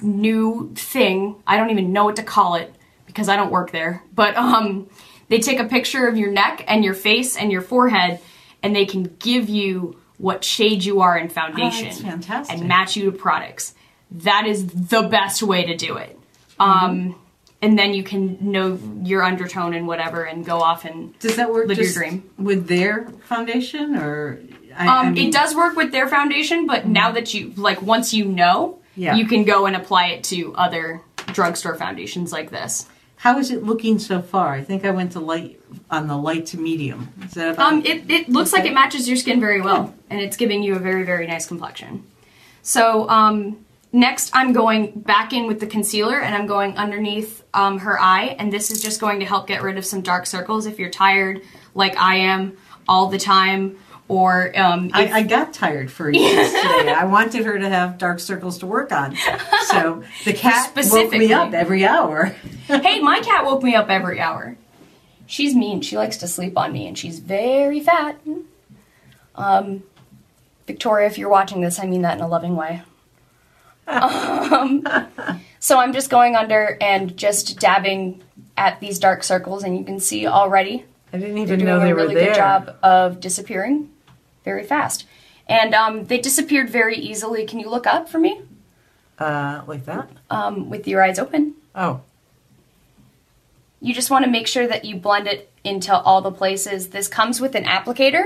new 0.00 0.72
thing. 0.74 1.36
I 1.46 1.56
don't 1.56 1.70
even 1.70 1.92
know 1.92 2.04
what 2.04 2.16
to 2.16 2.22
call 2.22 2.54
it 2.54 2.74
because 3.06 3.28
I 3.28 3.36
don't 3.36 3.50
work 3.52 3.70
there. 3.70 4.02
But 4.14 4.36
um, 4.36 4.88
they 5.28 5.38
take 5.38 5.58
a 5.60 5.64
picture 5.64 6.06
of 6.08 6.16
your 6.16 6.30
neck 6.30 6.64
and 6.66 6.84
your 6.84 6.94
face 6.94 7.36
and 7.36 7.52
your 7.52 7.60
forehead, 7.62 8.20
and 8.62 8.74
they 8.74 8.86
can 8.86 9.14
give 9.18 9.48
you 9.50 9.98
what 10.18 10.44
shade 10.44 10.84
you 10.84 11.00
are 11.02 11.18
in 11.18 11.28
foundation 11.28 11.86
Oh, 11.86 11.90
that's 11.90 12.00
fantastic. 12.00 12.58
and 12.58 12.68
match 12.68 12.96
you 12.96 13.10
to 13.10 13.12
products. 13.16 13.74
That 14.10 14.46
is 14.46 14.66
the 14.66 15.02
best 15.02 15.42
way 15.42 15.66
to 15.66 15.76
do 15.76 15.96
it. 15.96 16.18
Um, 16.58 17.18
and 17.62 17.78
then 17.78 17.94
you 17.94 18.02
can 18.02 18.36
know 18.40 18.78
your 19.02 19.22
undertone 19.22 19.72
and 19.72 19.86
whatever, 19.86 20.24
and 20.24 20.44
go 20.44 20.60
off 20.60 20.84
and 20.84 21.16
Does 21.20 21.36
that 21.36 21.50
work 21.52 21.68
Live 21.68 21.78
your 21.78 21.92
dream. 21.92 22.28
with 22.36 22.66
their 22.66 23.08
foundation 23.26 23.96
or? 23.96 24.40
I, 24.76 24.86
Um, 24.86 25.06
I 25.06 25.10
mean, 25.10 25.28
it 25.28 25.32
does 25.32 25.54
work 25.54 25.76
with 25.76 25.92
their 25.92 26.08
foundation, 26.08 26.66
but 26.66 26.86
now 26.86 27.12
that 27.12 27.32
you 27.34 27.52
like, 27.56 27.80
once 27.80 28.12
you 28.12 28.24
know, 28.24 28.78
Yeah. 28.96 29.14
you 29.14 29.26
can 29.26 29.44
go 29.44 29.66
and 29.66 29.76
apply 29.76 30.08
it 30.08 30.24
to 30.24 30.54
other 30.56 31.00
drugstore 31.32 31.76
foundations 31.76 32.32
like 32.32 32.50
this. 32.50 32.86
How 33.16 33.38
is 33.38 33.52
it 33.52 33.62
looking 33.62 34.00
so 34.00 34.20
far? 34.20 34.52
I 34.52 34.62
think 34.64 34.84
I 34.84 34.90
went 34.90 35.12
to 35.12 35.20
light 35.20 35.60
on 35.90 36.08
the 36.08 36.16
light 36.16 36.46
to 36.46 36.58
medium. 36.58 37.08
Is 37.24 37.34
that 37.34 37.52
about? 37.54 37.72
Um, 37.72 37.82
it, 37.86 38.10
it 38.10 38.28
looks 38.28 38.52
like 38.52 38.64
it 38.64 38.74
matches 38.74 39.06
your 39.06 39.16
skin 39.16 39.38
very 39.38 39.60
well, 39.60 39.94
and 40.10 40.20
it's 40.20 40.36
giving 40.36 40.64
you 40.64 40.74
a 40.74 40.80
very, 40.80 41.04
very 41.04 41.26
nice 41.28 41.46
complexion. 41.46 42.02
So, 42.62 43.08
um, 43.08 43.58
next 43.92 44.30
I'm 44.34 44.52
going 44.52 44.92
back 45.00 45.32
in 45.32 45.46
with 45.46 45.60
the 45.60 45.66
concealer 45.66 46.20
and 46.20 46.34
I'm 46.34 46.46
going 46.46 46.76
underneath 46.76 47.44
um, 47.54 47.78
her 47.78 48.00
eye 48.00 48.36
and 48.38 48.52
this 48.52 48.70
is 48.70 48.82
just 48.82 49.00
going 49.00 49.20
to 49.20 49.26
help 49.26 49.46
get 49.46 49.62
rid 49.62 49.78
of 49.78 49.84
some 49.84 50.00
dark 50.00 50.26
circles 50.26 50.66
if 50.66 50.78
you're 50.78 50.90
tired 50.90 51.42
like 51.74 51.96
I 51.96 52.16
am 52.16 52.56
all 52.88 53.08
the 53.08 53.18
time 53.18 53.78
or 54.08 54.52
um, 54.58 54.90
I, 54.92 55.10
I 55.10 55.22
got 55.22 55.54
tired 55.54 55.90
for 55.90 56.10
you 56.12 56.28
today. 56.28 56.92
I 56.92 57.04
wanted 57.04 57.46
her 57.46 57.58
to 57.58 57.68
have 57.68 57.96
dark 57.96 58.20
circles 58.20 58.58
to 58.58 58.66
work 58.66 58.92
on. 58.92 59.16
So 59.68 60.04
the 60.24 60.34
cat 60.34 60.72
woke 60.90 61.12
me 61.12 61.32
up 61.32 61.54
every 61.54 61.86
hour. 61.86 62.26
hey, 62.66 63.00
my 63.00 63.20
cat 63.20 63.46
woke 63.46 63.62
me 63.62 63.74
up 63.74 63.88
every 63.88 64.20
hour. 64.20 64.58
She's 65.26 65.54
mean. 65.54 65.80
She 65.80 65.96
likes 65.96 66.18
to 66.18 66.28
sleep 66.28 66.58
on 66.58 66.72
me, 66.72 66.86
and 66.86 66.98
she's 66.98 67.20
very 67.20 67.80
fat. 67.80 68.20
Um, 69.34 69.82
Victoria, 70.66 71.06
if 71.06 71.16
you're 71.16 71.30
watching 71.30 71.62
this, 71.62 71.78
I 71.78 71.86
mean 71.86 72.02
that 72.02 72.18
in 72.18 72.22
a 72.22 72.28
loving 72.28 72.54
way. 72.54 72.82
Um, 73.86 74.86
so 75.60 75.78
I'm 75.78 75.92
just 75.92 76.10
going 76.10 76.36
under 76.36 76.76
and 76.80 77.16
just 77.16 77.58
dabbing 77.60 78.22
at 78.56 78.80
these 78.80 78.98
dark 78.98 79.22
circles, 79.24 79.64
and 79.64 79.76
you 79.78 79.84
can 79.84 79.98
see 80.00 80.26
already 80.26 80.84
I 81.12 81.18
didn't 81.18 81.38
even 81.38 81.58
doing 81.58 81.66
know 81.66 81.80
they 81.80 81.90
a 81.90 81.94
were 81.94 82.02
really 82.02 82.14
there. 82.14 82.26
good 82.28 82.36
job 82.36 82.76
of 82.82 83.20
disappearing 83.20 83.90
very 84.44 84.64
fast. 84.64 85.06
And 85.48 85.74
um, 85.74 86.04
they 86.06 86.18
disappeared 86.18 86.70
very 86.70 86.96
easily. 86.96 87.44
Can 87.46 87.58
you 87.60 87.68
look 87.68 87.86
up 87.86 88.08
for 88.08 88.18
me 88.18 88.40
Uh, 89.18 89.62
like 89.66 89.84
that? 89.86 90.08
um, 90.30 90.70
with 90.70 90.86
your 90.88 91.02
eyes 91.02 91.18
open? 91.18 91.54
Oh, 91.74 92.00
You 93.80 93.92
just 93.92 94.10
want 94.10 94.24
to 94.24 94.30
make 94.30 94.46
sure 94.46 94.66
that 94.66 94.84
you 94.84 94.96
blend 94.96 95.26
it 95.26 95.50
into 95.64 95.94
all 95.94 96.22
the 96.22 96.30
places. 96.30 96.88
This 96.90 97.08
comes 97.08 97.40
with 97.40 97.54
an 97.54 97.64
applicator, 97.64 98.24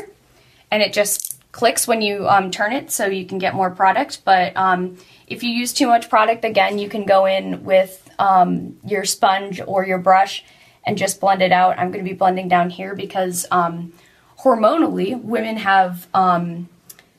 and 0.70 0.82
it 0.82 0.92
just 0.92 1.25
clicks 1.56 1.88
when 1.88 2.02
you 2.02 2.28
um, 2.28 2.50
turn 2.50 2.70
it, 2.70 2.90
so 2.90 3.06
you 3.06 3.24
can 3.24 3.38
get 3.38 3.54
more 3.54 3.70
product. 3.70 4.20
But 4.26 4.54
um, 4.58 4.98
if 5.26 5.42
you 5.42 5.48
use 5.48 5.72
too 5.72 5.86
much 5.86 6.10
product, 6.10 6.44
again, 6.44 6.78
you 6.78 6.86
can 6.86 7.06
go 7.06 7.24
in 7.24 7.64
with 7.64 8.10
um, 8.18 8.76
your 8.84 9.06
sponge 9.06 9.62
or 9.66 9.86
your 9.86 9.96
brush 9.96 10.44
and 10.84 10.98
just 10.98 11.18
blend 11.18 11.40
it 11.40 11.52
out. 11.52 11.78
I'm 11.78 11.90
going 11.90 12.04
to 12.04 12.08
be 12.10 12.14
blending 12.14 12.46
down 12.46 12.68
here 12.68 12.94
because 12.94 13.46
um, 13.50 13.94
hormonally, 14.40 15.18
women 15.18 15.56
have 15.56 16.06
um, 16.12 16.68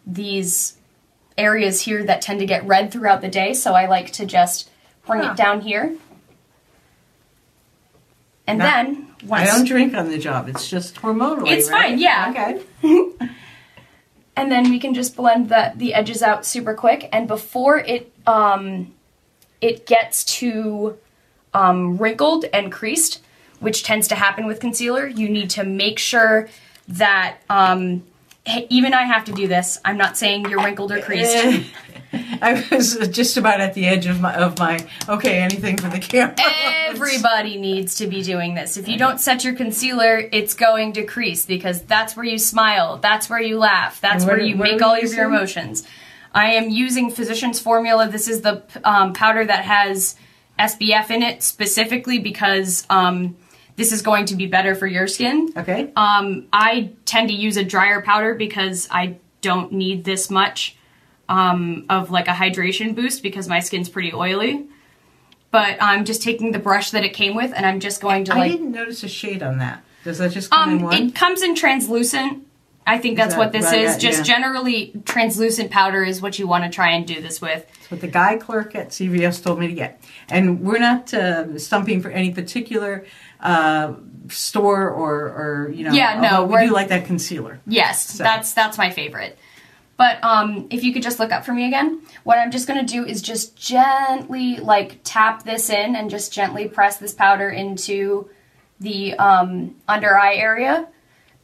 these 0.06 0.78
areas 1.36 1.82
here 1.82 2.04
that 2.06 2.22
tend 2.22 2.40
to 2.40 2.46
get 2.46 2.64
red 2.68 2.92
throughout 2.92 3.22
the 3.22 3.30
day, 3.30 3.56
so 3.56 3.74
I 3.74 3.88
like 3.88 4.12
to 4.14 4.26
just 4.28 4.70
bring 5.08 5.24
Huh. 5.24 5.32
it 5.32 5.38
down 5.38 5.62
here. 5.62 5.96
And 8.46 8.62
then 8.62 9.08
I 9.32 9.46
don't 9.48 9.66
drink 9.66 9.96
on 9.96 10.12
the 10.12 10.20
job. 10.20 10.48
It's 10.48 10.70
just 10.70 10.96
hormonal. 10.98 11.50
It's 11.50 11.72
right? 11.72 11.90
fine, 11.90 12.00
yeah. 12.00 12.62
Okay. 12.84 13.28
and 14.38 14.52
then 14.52 14.70
we 14.70 14.80
can 14.80 14.94
just 14.94 15.16
blend 15.18 15.50
the 15.50 15.74
the 15.76 15.94
edges 15.94 16.22
out 16.22 16.46
super 16.46 16.74
quick. 16.74 17.10
And 17.12 17.28
before 17.28 17.80
it 17.80 18.14
um 18.26 18.94
it 19.60 19.88
gets 19.88 20.24
too 20.24 20.98
um, 21.54 21.98
wrinkled 21.98 22.46
and 22.54 22.72
creased 22.72 23.22
which 23.60 23.84
tends 23.84 24.08
to 24.10 24.14
happen 24.14 24.46
with 24.46 24.60
concealer 24.60 25.08
you 25.08 25.28
need 25.28 25.50
to 25.50 25.64
make 25.64 25.98
sure 25.98 26.48
that 26.88 27.38
um 27.50 28.04
even 28.70 28.94
i 28.94 29.04
have 29.04 29.26
to 29.26 29.32
do 29.32 29.48
this. 29.48 29.80
I'm 29.84 29.98
not 29.98 30.16
saying 30.18 30.50
you're 30.50 30.64
wrinkled 30.64 30.92
or 30.92 31.02
creased 31.02 31.66
I 32.42 32.66
was 32.72 32.98
just 33.10 33.38
about 33.38 33.60
at 33.60 33.74
the 33.74 33.88
edge 33.88 34.06
of 34.06 34.22
my 34.22 34.36
of 34.36 34.58
my 34.60 34.86
okay, 35.08 35.40
anything 35.40 35.78
for 35.78 35.90
the 35.90 36.00
camera. 36.00 36.36
Everybody 36.88 37.58
needs 37.58 37.96
to 37.96 38.08
be 38.08 38.22
doing 38.24 38.56
this. 38.56 38.78
If 38.78 38.88
you 38.88 38.98
don't 38.98 39.20
set 39.20 39.44
your 39.44 39.54
concealer, 39.54 40.30
it's 40.32 40.54
going 40.54 40.94
to 40.94 41.04
crease 41.04 41.46
because 41.46 41.82
that's 41.84 42.16
where 42.16 42.26
you 42.26 42.38
smile, 42.38 42.98
that's 42.98 43.30
where 43.30 43.42
you 43.42 43.58
laugh, 43.58 44.02
that's 44.02 44.26
where 44.26 44.40
you 44.40 44.56
make 44.56 44.82
all 44.82 44.96
of 44.96 45.14
your 45.14 45.26
emotions. 45.26 45.86
I 46.34 46.54
am 46.54 46.70
using 46.70 47.10
Physicians 47.10 47.60
Formula. 47.60 48.08
This 48.08 48.28
is 48.28 48.42
the 48.42 48.64
um, 48.84 49.14
powder 49.14 49.44
that 49.44 49.66
has 49.66 50.16
SPF 50.60 51.10
in 51.10 51.24
it 51.24 51.42
specifically 51.44 52.20
because 52.20 52.86
um, 52.90 53.36
this 53.76 53.92
is 53.92 54.02
going 54.02 54.26
to 54.26 54.36
be 54.36 54.46
better 54.46 54.76
for 54.76 54.88
your 54.88 55.08
skin. 55.08 55.52
Okay. 55.56 55.92
Um, 55.96 56.48
I 56.52 56.92
tend 57.06 57.30
to 57.30 57.34
use 57.34 57.58
a 57.58 57.64
drier 57.64 58.02
powder 58.02 58.36
because 58.36 58.88
I 58.92 59.18
don't 59.42 59.72
need 59.72 60.04
this 60.04 60.30
much 60.30 60.77
um, 61.30 61.86
of 61.90 62.12
like 62.12 62.28
a 62.28 62.32
hydration 62.32 62.96
boost 62.96 63.24
because 63.24 63.48
my 63.48 63.60
skin's 63.60 63.90
pretty 63.90 64.14
oily. 64.14 64.68
But 65.52 65.78
I'm 65.82 66.06
just 66.06 66.22
taking 66.22 66.52
the 66.52 66.60
brush 66.60 66.92
that 66.92 67.04
it 67.04 67.14
came 67.14 67.36
with 67.36 67.54
and 67.56 67.66
I'm 67.66 67.80
just 67.80 68.02
going 68.02 68.26
to 68.26 68.34
I 68.34 68.40
like 68.40 68.52
didn't 68.52 68.72
notice 68.72 69.04
a 69.04 69.08
shade 69.08 69.42
on 69.42 69.60
that. 69.60 69.84
Does 70.04 70.18
that 70.20 70.32
just 70.32 70.52
come 70.52 70.70
in 70.70 70.78
um 70.78 70.84
one? 70.84 70.94
it 70.94 71.16
comes 71.16 71.42
in 71.42 71.56
translucent. 71.56 72.48
I 72.86 72.98
think 73.00 73.18
that's 73.18 73.34
that 73.34 73.40
what 73.40 73.52
this 73.52 73.66
right? 73.66 73.82
is. 73.82 74.02
Yeah, 74.02 74.10
Just 74.10 74.20
yeah. 74.20 74.36
generally 74.36 74.94
translucent 75.04 75.72
powder 75.72 76.04
is 76.06 76.22
what 76.22 76.40
you 76.40 76.48
want 76.48 76.64
to 76.64 76.70
try 76.70 76.92
and 76.92 77.06
do 77.06 77.22
this 77.22 77.42
with. 77.42 77.68
That's 77.68 77.92
what 77.92 78.00
the 78.00 78.08
guy 78.08 78.38
clerk 78.38 78.76
at 78.76 78.90
CVS 78.90 79.44
told 79.44 79.60
me 79.60 79.68
to 79.68 79.74
get. 79.74 80.02
And 80.30 80.62
we're 80.62 80.80
not 80.80 81.14
uh, 81.14 81.60
stumping 81.60 82.02
for 82.02 82.10
any 82.10 82.32
particular 82.32 83.06
uh, 83.42 83.94
store 84.30 84.90
or, 84.90 85.14
or 85.16 85.72
you 85.74 85.84
know. 85.84 85.92
Yeah, 85.92 86.22
no, 86.22 86.46
we 86.46 86.66
do 86.68 86.74
like 86.74 86.88
that 86.88 87.06
concealer. 87.06 87.60
Yes, 87.68 88.18
that's 88.18 88.54
that's 88.54 88.78
my 88.78 88.90
favorite. 88.90 89.38
But 89.98 90.24
um, 90.24 90.68
if 90.70 90.84
you 90.84 90.94
could 90.94 91.02
just 91.02 91.20
look 91.20 91.32
up 91.32 91.44
for 91.44 91.54
me 91.54 91.66
again, 91.66 92.02
what 92.24 92.38
I'm 92.38 92.52
just 92.52 92.68
gonna 92.68 92.86
do 92.86 93.04
is 93.04 93.22
just 93.22 93.56
gently 93.56 94.58
like 94.58 95.00
tap 95.04 95.44
this 95.44 95.70
in 95.70 95.96
and 95.96 96.10
just 96.10 96.32
gently 96.32 96.68
press 96.68 96.98
this 96.98 97.14
powder 97.14 97.50
into 97.50 98.30
the 98.80 99.16
um, 99.16 99.76
under 99.88 100.18
eye 100.18 100.36
area 100.36 100.88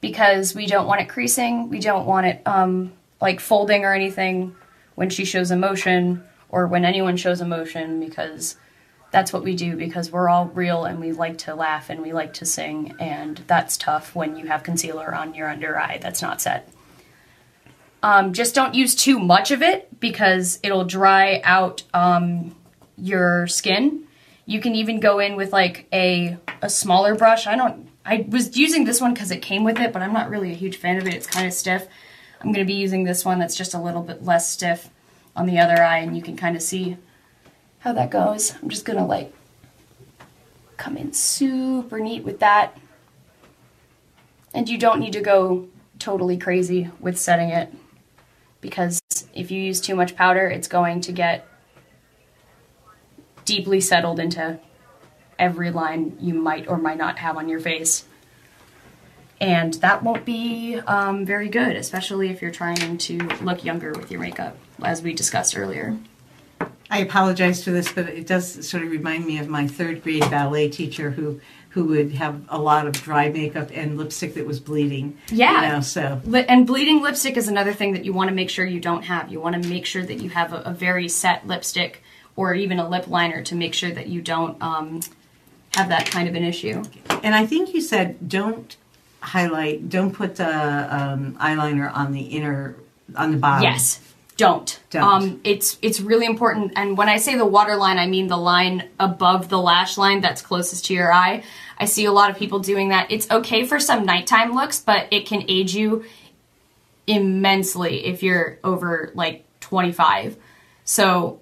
because 0.02 0.54
we 0.54 0.68
don't 0.68 0.86
want 0.86 1.02
it 1.02 1.10
creasing, 1.10 1.70
we 1.70 1.80
don't 1.80 2.06
want 2.06 2.28
it 2.28 2.42
um, 2.46 2.94
like 3.20 3.40
folding 3.40 3.86
or 3.86 3.94
anything 3.94 4.56
when 4.96 5.10
she 5.10 5.26
shows 5.26 5.50
emotion 5.50 6.24
or 6.50 6.68
when 6.68 6.86
anyone 6.86 7.18
shows 7.18 7.42
emotion 7.42 8.00
because 8.00 8.56
that's 9.10 9.32
what 9.32 9.44
we 9.44 9.56
do 9.56 9.76
because 9.76 10.12
we're 10.12 10.28
all 10.28 10.48
real 10.48 10.86
and 10.86 11.00
we 11.00 11.12
like 11.12 11.38
to 11.38 11.56
laugh 11.56 11.90
and 11.90 12.02
we 12.02 12.12
like 12.12 12.34
to 12.34 12.46
sing 12.46 12.94
and 13.00 13.38
that's 13.48 13.78
tough 13.78 14.14
when 14.16 14.36
you 14.36 14.48
have 14.48 14.62
concealer 14.64 15.14
on 15.16 15.34
your 15.34 15.50
under 15.50 15.80
eye 15.80 15.98
that's 16.02 16.22
not 16.22 16.42
set. 16.42 16.68
Um, 18.04 18.34
just 18.34 18.54
don't 18.54 18.76
use 18.76 18.96
too 18.96 19.18
much 19.18 19.52
of 19.52 19.62
it 19.62 20.00
because 20.02 20.60
it'll 20.62 20.84
dry 20.84 21.40
out 21.46 21.84
um, 21.94 22.54
your 22.98 23.48
skin. 23.48 24.04
You 24.46 24.60
can 24.60 24.76
even 24.76 25.00
go 25.00 25.20
in 25.20 25.38
with 25.38 25.54
like 25.54 25.88
a 25.94 26.38
a 26.62 26.70
smaller 26.70 27.16
brush. 27.16 27.48
I 27.48 27.56
don't. 27.56 27.88
I 28.06 28.26
was 28.28 28.58
using 28.58 28.84
this 28.84 29.00
one 29.00 29.14
because 29.14 29.32
it 29.32 29.42
came 29.42 29.64
with 29.64 29.80
it, 29.80 29.94
but 29.94 30.02
I'm 30.02 30.12
not 30.12 30.30
really 30.30 30.52
a 30.52 30.56
huge 30.56 30.76
fan 30.76 30.98
of 30.98 31.08
it. 31.08 31.14
It's 31.14 31.26
kind 31.26 31.48
of 31.48 31.54
stiff. 31.54 31.88
I'm 32.42 32.52
going 32.52 32.66
to 32.66 32.72
be 32.72 32.78
using 32.78 33.06
this 33.06 33.24
one 33.24 33.40
that's 33.40 33.56
just 33.56 33.74
a 33.74 33.80
little 33.80 34.02
bit 34.02 34.26
less 34.26 34.52
stiff 34.52 34.90
on 35.34 35.46
the 35.46 35.60
other 35.60 35.82
eye, 35.82 36.00
and 36.00 36.14
you 36.14 36.22
can 36.22 36.36
kind 36.36 36.58
of 36.58 36.62
see 36.62 36.98
how 37.80 37.94
that 37.94 38.12
goes. 38.12 38.54
I'm 38.62 38.68
just 38.68 38.84
going 38.84 39.00
to 39.00 39.06
like 39.06 39.34
come 40.76 40.98
in 40.98 41.14
super 41.14 42.02
neat 42.02 42.26
with 42.26 42.40
that. 42.40 42.78
And 44.54 44.68
you 44.68 44.78
don't 44.78 45.00
need 45.00 45.14
to 45.14 45.22
go 45.22 45.70
totally 46.00 46.38
crazy 46.38 46.90
with 47.00 47.18
setting 47.18 47.48
it 47.50 47.74
because 48.64 49.00
if 49.36 49.52
you 49.52 49.62
use 49.62 49.80
too 49.80 49.94
much 49.94 50.16
powder, 50.16 50.48
it's 50.48 50.68
going 50.68 51.02
to 51.02 51.12
get 51.12 51.46
deeply 53.46 53.80
settled 53.80 54.20
into 54.20 54.58
every 55.38 55.70
line 55.70 56.18
you 56.20 56.34
might 56.34 56.68
or 56.68 56.78
might 56.78 56.98
not 56.98 57.20
have 57.20 57.38
on 57.38 57.48
your 57.50 57.60
face. 57.60 58.06
And 59.42 59.74
that 59.76 60.02
won't 60.02 60.24
be 60.24 60.80
um, 60.88 61.26
very 61.26 61.50
good, 61.50 61.76
especially 61.76 62.30
if 62.30 62.42
you're 62.42 62.52
trying 62.52 62.98
to 62.98 63.18
look 63.42 63.66
younger 63.66 63.92
with 63.92 64.10
your 64.10 64.22
makeup, 64.22 64.58
as 64.82 65.02
we 65.02 65.14
discussed 65.14 65.58
earlier. 65.58 65.98
I 66.90 67.00
apologize 67.00 67.64
for 67.64 67.72
this, 67.72 67.92
but 67.92 68.08
it 68.08 68.26
does 68.26 68.68
sort 68.68 68.84
of 68.84 68.92
remind 68.92 69.26
me 69.26 69.40
of 69.40 69.50
my 69.50 69.68
third 69.68 70.04
grade 70.04 70.30
ballet 70.30 70.70
teacher 70.70 71.12
who 71.12 71.42
who 71.74 71.86
would 71.86 72.12
have 72.12 72.40
a 72.50 72.60
lot 72.60 72.86
of 72.86 72.94
dry 72.94 73.30
makeup 73.30 73.70
and 73.74 73.98
lipstick 73.98 74.36
that 74.36 74.46
was 74.46 74.60
bleeding. 74.60 75.18
Yeah. 75.30 75.66
You 75.66 75.74
know, 75.74 75.82
so 75.82 76.22
and 76.48 76.68
bleeding 76.68 77.02
lipstick 77.02 77.36
is 77.36 77.48
another 77.48 77.74
thing 77.74 77.94
that 77.94 78.06
you 78.06 78.14
want 78.14 78.30
to 78.30 78.36
make 78.36 78.52
sure 78.52 78.64
you 78.64 78.80
don't 78.80 79.02
have. 79.02 79.32
You 79.32 79.40
want 79.40 79.62
to 79.62 79.70
make 79.70 79.88
sure 79.88 80.06
that 80.06 80.22
you 80.22 80.30
have 80.30 80.54
a, 80.54 80.58
a 80.58 80.72
very 80.72 81.10
set 81.10 81.48
lipstick 81.48 82.04
or 82.36 82.54
even 82.54 82.78
a 82.78 82.88
lip 82.88 83.08
liner 83.08 83.42
to 83.44 83.56
make 83.56 83.74
sure 83.74 83.92
that 83.92 84.08
you 84.08 84.22
don't 84.22 84.62
um, 84.62 85.02
have 85.74 85.90
that 85.90 86.06
kind 86.06 86.30
of 86.30 86.36
an 86.36 86.44
issue. 86.44 86.84
and 87.24 87.34
I 87.34 87.48
think 87.48 87.74
you 87.74 87.82
said 87.82 88.30
don't 88.30 88.76
highlight, 89.22 89.90
don't 89.90 90.14
put 90.14 90.36
the 90.36 90.46
um, 90.46 91.34
eyeliner 91.40 91.92
on 91.92 92.12
the 92.12 92.22
inner 92.22 92.76
on 93.16 93.32
the 93.32 93.38
bottom. 93.38 93.64
Yes. 93.64 94.00
Don't. 94.38 94.80
Don't. 94.90 95.04
Um, 95.04 95.42
it's 95.44 95.78
it's 95.82 96.02
really 96.02 96.26
important. 96.26 96.74
And 96.76 96.98
when 96.98 97.08
I 97.08 97.18
say 97.18 97.36
the 97.36 97.46
water 97.46 97.76
line, 97.76 97.98
I 98.00 98.08
mean 98.08 98.28
the 98.28 98.38
line 98.38 98.90
above 99.00 99.50
the 99.50 99.60
lash 99.60 99.98
line 99.98 100.22
that's 100.22 100.42
closest 100.42 100.86
to 100.86 100.94
your 100.94 101.14
eye. 101.14 101.44
I 101.78 101.86
see 101.86 102.06
a 102.06 102.12
lot 102.12 102.30
of 102.30 102.38
people 102.38 102.60
doing 102.60 102.90
that. 102.90 103.12
It's 103.12 103.30
okay 103.32 103.66
for 103.66 103.80
some 103.80 104.06
nighttime 104.06 104.54
looks, 104.54 104.80
but 104.80 105.08
it 105.12 105.26
can 105.26 105.44
age 105.48 105.76
you 105.76 106.06
immensely 107.08 108.06
if 108.06 108.24
you're 108.24 108.60
over 108.64 109.12
like 109.14 109.46
25. 109.62 110.38
So, 110.86 111.40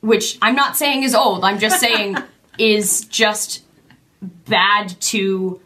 which 0.00 0.38
I'm 0.42 0.54
not 0.54 0.76
saying 0.76 1.02
is 1.02 1.14
old. 1.14 1.44
I'm 1.44 1.58
just 1.58 1.80
saying 1.80 2.16
is 2.58 3.02
just 3.06 3.62
bad 4.22 4.88
to 5.00 5.60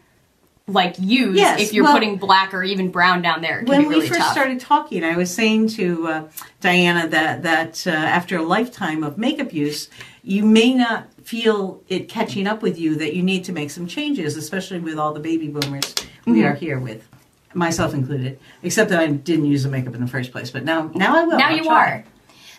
like 0.67 0.97
use 0.99 1.37
Yes, 1.37 1.61
if 1.61 1.73
you're 1.73 1.85
well- 1.85 1.95
putting 1.95 2.17
black 2.17 2.53
or 2.53 2.63
even 2.63 2.91
brown 2.91 3.23
down 3.23 3.41
there. 3.41 3.63
When 3.65 3.89
really 3.89 4.01
we 4.01 4.09
first 4.09 4.21
tough. 4.21 4.33
started 4.33 4.61
talking, 4.61 5.03
I 5.03 5.17
was 5.17 5.33
saying 5.33 5.69
to 5.69 6.07
uh, 6.07 6.29
Diana 6.61 7.09
that 7.09 7.43
that 7.43 7.87
uh, 7.87 7.91
after 7.91 8.37
a 8.37 8.43
lifetime 8.43 9.03
of 9.03 9.17
makeup 9.17 9.53
use, 9.53 9.89
you 10.23 10.45
may 10.45 10.75
not 10.75 11.09
feel 11.29 11.83
it 11.89 12.09
catching 12.09 12.47
up 12.47 12.63
with 12.63 12.79
you. 12.79 12.95
That 12.97 13.15
you 13.15 13.23
need 13.23 13.45
to 13.45 13.53
make 13.53 13.71
some 13.71 13.87
changes, 13.87 14.37
especially 14.37 14.81
with 14.81 14.99
all 14.99 15.13
the 15.13 15.21
baby 15.21 15.49
boomers 15.49 15.95
we 16.27 16.33
Mm-hmm. 16.33 16.45
are 16.47 16.55
here 16.55 16.79
with, 16.79 17.07
myself 17.55 17.93
included. 17.95 18.39
Except 18.63 18.89
that 18.91 18.99
I 19.01 19.07
didn't 19.09 19.47
use 19.47 19.63
the 19.63 19.69
makeup 19.71 19.95
in 19.95 20.01
the 20.01 20.07
first 20.07 20.33
place, 20.33 20.51
but 20.51 20.65
now 20.65 20.91
now 20.95 21.17
I 21.17 21.25
will. 21.25 21.39
now 21.39 21.49
I'll 21.51 21.57
you 21.57 21.65
try. 21.65 21.91
are. 21.91 22.05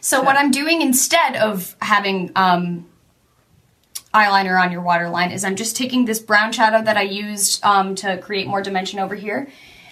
So, 0.02 0.22
what 0.22 0.36
I'm 0.38 0.52
doing 0.52 0.82
instead 0.82 1.36
of 1.36 1.76
having 1.82 2.32
um, 2.36 2.86
eyeliner 4.14 4.60
on 4.60 4.72
your 4.72 4.82
waterline 4.82 5.32
is 5.32 5.44
I'm 5.44 5.56
just 5.56 5.76
taking 5.76 6.06
this 6.06 6.20
brown 6.20 6.52
shadow 6.52 6.82
that 6.84 6.98
I 6.98 7.02
used 7.04 7.64
um, 7.66 7.96
to 7.96 8.18
create 8.20 8.48
more 8.48 8.62
dimension 8.62 9.00
over 9.00 9.16
here, 9.16 9.50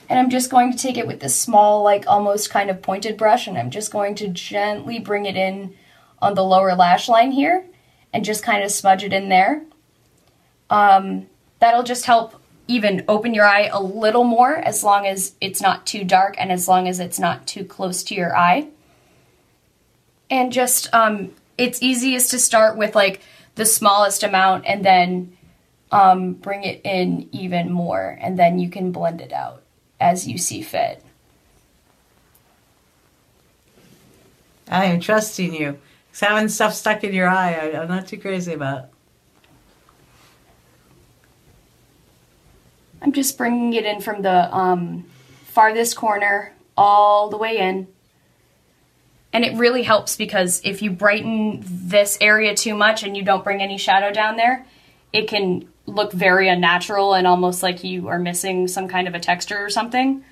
and 0.10 0.18
I'm 0.20 0.30
just 0.30 0.50
going 0.50 0.72
to 0.72 0.78
take 0.78 0.98
it 0.98 1.06
with 1.08 1.20
this 1.20 1.36
small, 1.36 1.84
like 1.84 2.06
almost 2.08 2.50
kind 2.50 2.70
of 2.70 2.82
pointed 2.82 3.18
brush, 3.18 3.48
and 3.48 3.58
I'm 3.58 3.70
just 3.72 3.92
going 3.92 4.16
to 4.16 4.28
gently 4.30 5.00
bring 5.00 5.26
it 5.26 5.36
in 5.36 5.76
on 6.22 6.34
the 6.36 6.44
lower 6.44 6.74
lash 6.76 7.08
line 7.10 7.32
here, 7.32 7.66
and 8.18 8.26
just 8.26 8.42
kind 8.42 8.64
of 8.64 8.72
smudge 8.72 9.04
it 9.04 9.14
in 9.14 9.30
there. 9.30 9.62
Um, 10.72 11.28
that'll 11.60 11.84
just 11.84 12.06
help 12.06 12.42
even 12.68 13.06
open 13.08 13.36
your 13.36 13.46
eye 13.46 13.70
a 13.72 13.80
little 13.80 14.24
more 14.24 14.56
as 14.56 14.84
long 14.84 15.06
as 15.06 15.36
it's 15.40 15.62
not 15.62 15.86
too 15.86 16.04
dark 16.04 16.34
and 16.40 16.52
as 16.52 16.68
long 16.68 16.88
as 16.88 17.00
it's 17.00 17.20
not 17.20 17.46
too 17.46 17.64
close 17.64 18.04
to 18.06 18.16
your 18.16 18.36
eye 18.36 18.68
and 20.32 20.52
just 20.52 20.92
um, 20.96 21.32
it's 21.60 21.84
easiest 21.84 22.32
to 22.32 22.40
start 22.40 22.76
with 22.76 22.96
like 22.96 23.22
the 23.54 23.66
smallest 23.66 24.24
amount 24.24 24.66
and 24.66 24.84
then 24.84 25.38
um, 25.92 26.34
bring 26.34 26.64
it 26.64 26.82
in 26.84 27.30
even 27.32 27.72
more 27.72 28.18
and 28.20 28.38
then 28.40 28.58
you 28.58 28.68
can 28.68 28.92
blend 28.92 29.22
it 29.22 29.32
out 29.32 29.62
as 30.00 30.28
you 30.28 30.40
see 30.40 30.64
fit 30.64 31.04
I 34.70 34.86
am 34.86 35.00
trusting 35.00 35.54
you. 35.54 35.78
Having 36.20 36.50
stuff 36.50 36.74
stuck 36.74 37.04
in 37.04 37.14
your 37.14 37.28
eye, 37.28 37.54
I, 37.54 37.82
I'm 37.82 37.88
not 37.88 38.08
too 38.08 38.18
crazy 38.18 38.54
about. 38.54 38.90
i'm 43.02 43.12
just 43.12 43.38
bringing 43.38 43.74
it 43.74 43.86
in 43.86 44.02
from 44.02 44.22
the 44.22 44.56
um, 44.56 45.06
farthest 45.46 45.96
corner 45.96 46.52
all 46.76 47.30
the 47.30 47.38
way 47.38 47.58
in 47.58 47.88
and 49.34 49.46
it 49.46 49.56
really 49.58 49.84
helps 49.84 50.16
because 50.16 50.62
if 50.64 50.82
you 50.82 50.90
brighten 50.90 51.64
this 51.64 52.18
area 52.22 52.56
too 52.56 52.76
much 52.76 53.04
and 53.04 53.16
you 53.16 53.24
don't 53.24 53.44
bring 53.44 53.62
any 53.62 53.78
shadow 53.78 54.12
down 54.12 54.36
there 54.36 54.66
it 55.14 55.28
can 55.28 55.68
look 55.86 56.12
very 56.12 56.50
unnatural 56.50 57.14
and 57.14 57.26
almost 57.28 57.64
like 57.64 57.84
you 57.84 58.08
are 58.08 58.20
missing 58.20 58.68
some 58.68 58.88
kind 58.88 59.08
of 59.08 59.16
a 59.16 59.20
texture 59.20 59.64
or 59.64 59.70
something 59.70 60.24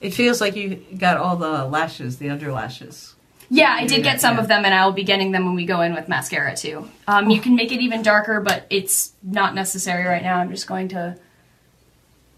It 0.00 0.10
feels 0.14 0.40
like 0.40 0.54
you 0.54 0.84
got 0.96 1.16
all 1.16 1.36
the 1.36 1.64
lashes, 1.64 2.18
the 2.18 2.28
underlashes. 2.28 3.14
Yeah, 3.50 3.74
I 3.76 3.86
did 3.86 4.02
get 4.02 4.20
some 4.20 4.38
of 4.38 4.46
them, 4.48 4.64
and 4.64 4.74
I 4.74 4.84
will 4.84 4.92
be 4.92 5.04
getting 5.04 5.32
them 5.32 5.46
when 5.46 5.54
we 5.54 5.64
go 5.64 5.80
in 5.80 5.94
with 5.94 6.08
mascara 6.08 6.54
too. 6.54 6.88
Um, 7.06 7.30
you 7.30 7.40
can 7.40 7.56
make 7.56 7.72
it 7.72 7.80
even 7.80 8.02
darker, 8.02 8.40
but 8.40 8.66
it's 8.68 9.12
not 9.22 9.54
necessary 9.54 10.04
right 10.04 10.22
now. 10.22 10.36
I'm 10.38 10.50
just 10.50 10.66
going 10.66 10.88
to 10.88 11.16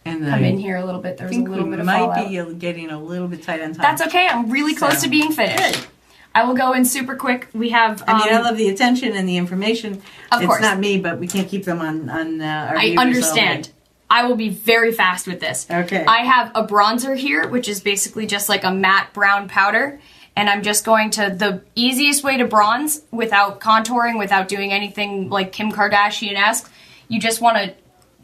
And 0.05 0.25
come 0.25 0.45
in 0.45 0.59
here 0.59 0.77
a 0.77 0.85
little 0.85 1.01
bit. 1.01 1.17
There's 1.17 1.37
a 1.37 1.41
little 1.41 1.67
bit 1.67 1.81
of 1.81 1.87
might 1.87 1.99
fallout. 1.99 2.29
be 2.29 2.55
getting 2.55 2.91
a 2.91 3.03
little 3.03 3.27
bit 3.29 3.43
tight 3.43 3.61
on 3.61 3.73
time. 3.75 3.83
That's 3.83 4.03
okay. 4.03 4.29
I'm 4.29 4.51
really 4.51 4.75
close 4.75 4.99
So, 4.99 5.05
to 5.05 5.11
being 5.11 5.33
finished. 5.33 5.75
good. 5.75 5.87
I 6.33 6.45
will 6.45 6.55
go 6.55 6.73
in 6.75 6.85
super 6.85 7.17
quick. 7.17 7.49
We 7.53 7.71
have. 7.71 8.05
I 8.07 8.13
mean, 8.19 8.33
I 8.33 8.37
um, 8.37 8.45
love 8.45 8.57
the 8.57 8.69
attention 8.69 9.13
and 9.17 9.29
the 9.29 9.37
information. 9.37 9.95
Of 10.31 10.43
it's 10.43 10.47
course. 10.47 10.63
not 10.63 10.79
me, 10.79 11.01
but 11.01 11.19
we 11.19 11.27
can't 11.27 11.49
keep 11.49 11.65
them 11.65 11.81
on 11.81 12.09
on 12.09 12.41
uh, 12.41 12.69
our 12.71 12.77
I 12.79 12.95
understand. 12.97 13.71
I 14.09 14.27
will 14.27 14.37
be 14.37 14.49
very 14.49 14.93
fast 14.93 15.27
with 15.27 15.41
this. 15.41 15.67
Okay. 15.71 16.05
I 16.05 16.19
have 16.19 16.51
a 16.55 16.65
bronzer 16.65 17.17
here, 17.17 17.49
which 17.49 17.69
is 17.69 17.81
basically 17.81 18.27
just 18.27 18.49
like 18.49 18.65
a 18.65 18.71
matte 18.73 19.13
brown 19.13 19.49
powder. 19.49 20.01
And 20.37 20.49
I'm 20.49 20.63
just 20.63 20.85
going 20.85 21.11
to, 21.11 21.31
the 21.31 21.63
easiest 21.75 22.25
way 22.25 22.37
to 22.37 22.47
bronze 22.47 23.03
without 23.11 23.61
contouring, 23.61 24.19
without 24.19 24.49
doing 24.49 24.73
anything 24.73 25.29
like 25.29 25.53
Kim 25.53 25.73
Kardashian 25.73 26.35
esque, 26.35 26.71
you 27.09 27.21
just 27.21 27.41
want 27.41 27.57
to, 27.59 27.75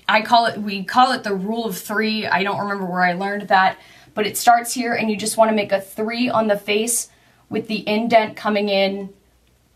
I 0.09 0.23
call 0.23 0.47
it, 0.47 0.59
we 0.59 0.85
call 0.85 1.12
it 1.12 1.25
the 1.25 1.35
rule 1.35 1.66
of 1.66 1.77
three. 1.77 2.27
I 2.27 2.45
don't 2.45 2.61
remember 2.61 2.87
where 2.87 3.03
I 3.03 3.12
learned 3.12 3.49
that. 3.49 3.79
But 4.14 4.27
it 4.27 4.38
starts 4.38 4.73
here, 4.73 4.95
and 4.95 5.11
you 5.11 5.16
just 5.16 5.37
want 5.37 5.51
to 5.51 5.55
make 5.55 5.73
a 5.73 5.81
three 5.81 6.31
on 6.31 6.47
the 6.47 6.57
face 6.57 7.11
with 7.51 7.69
the 7.69 7.87
indent 7.87 8.37
coming 8.37 8.69
in 8.69 9.12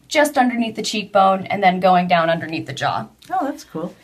just 0.09 0.39
underneath 0.39 0.77
the 0.77 0.83
cheekbone 0.83 1.47
and 1.47 1.63
then 1.63 1.79
going 1.79 2.09
down 2.09 2.31
underneath 2.31 2.67
the 2.67 2.73
jaw. 2.73 3.07
Oh, 3.31 3.45
that's 3.45 3.65
cool. 3.65 3.95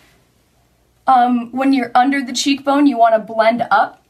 Um, 1.06 1.50
when 1.52 1.72
you're 1.72 1.90
under 1.94 2.22
the 2.22 2.32
cheekbone, 2.32 2.86
you 2.86 2.98
want 2.98 3.14
to 3.14 3.18
blend 3.18 3.66
up, 3.70 4.02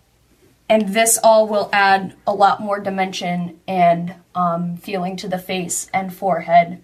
and 0.69 0.89
this 0.89 1.19
all 1.23 1.47
will 1.47 1.71
add 1.73 2.15
a 2.27 2.33
lot 2.33 2.61
more 2.61 2.81
dimension 2.81 3.61
and 3.69 4.15
um, 4.35 4.77
feeling 4.77 5.17
to 5.17 5.29
the 5.29 5.39
face 5.39 5.89
and 5.93 6.13
forehead 6.13 6.83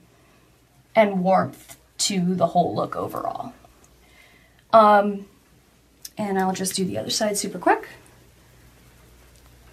and 0.94 1.22
warmth 1.22 1.76
to 1.98 2.34
the 2.34 2.48
whole 2.48 2.74
look 2.74 2.94
overall. 2.96 3.52
Um, 4.72 5.26
and 6.16 6.38
I'll 6.38 6.54
just 6.54 6.76
do 6.76 6.84
the 6.84 6.98
other 6.98 7.10
side 7.10 7.36
super 7.36 7.58
quick. 7.58 7.88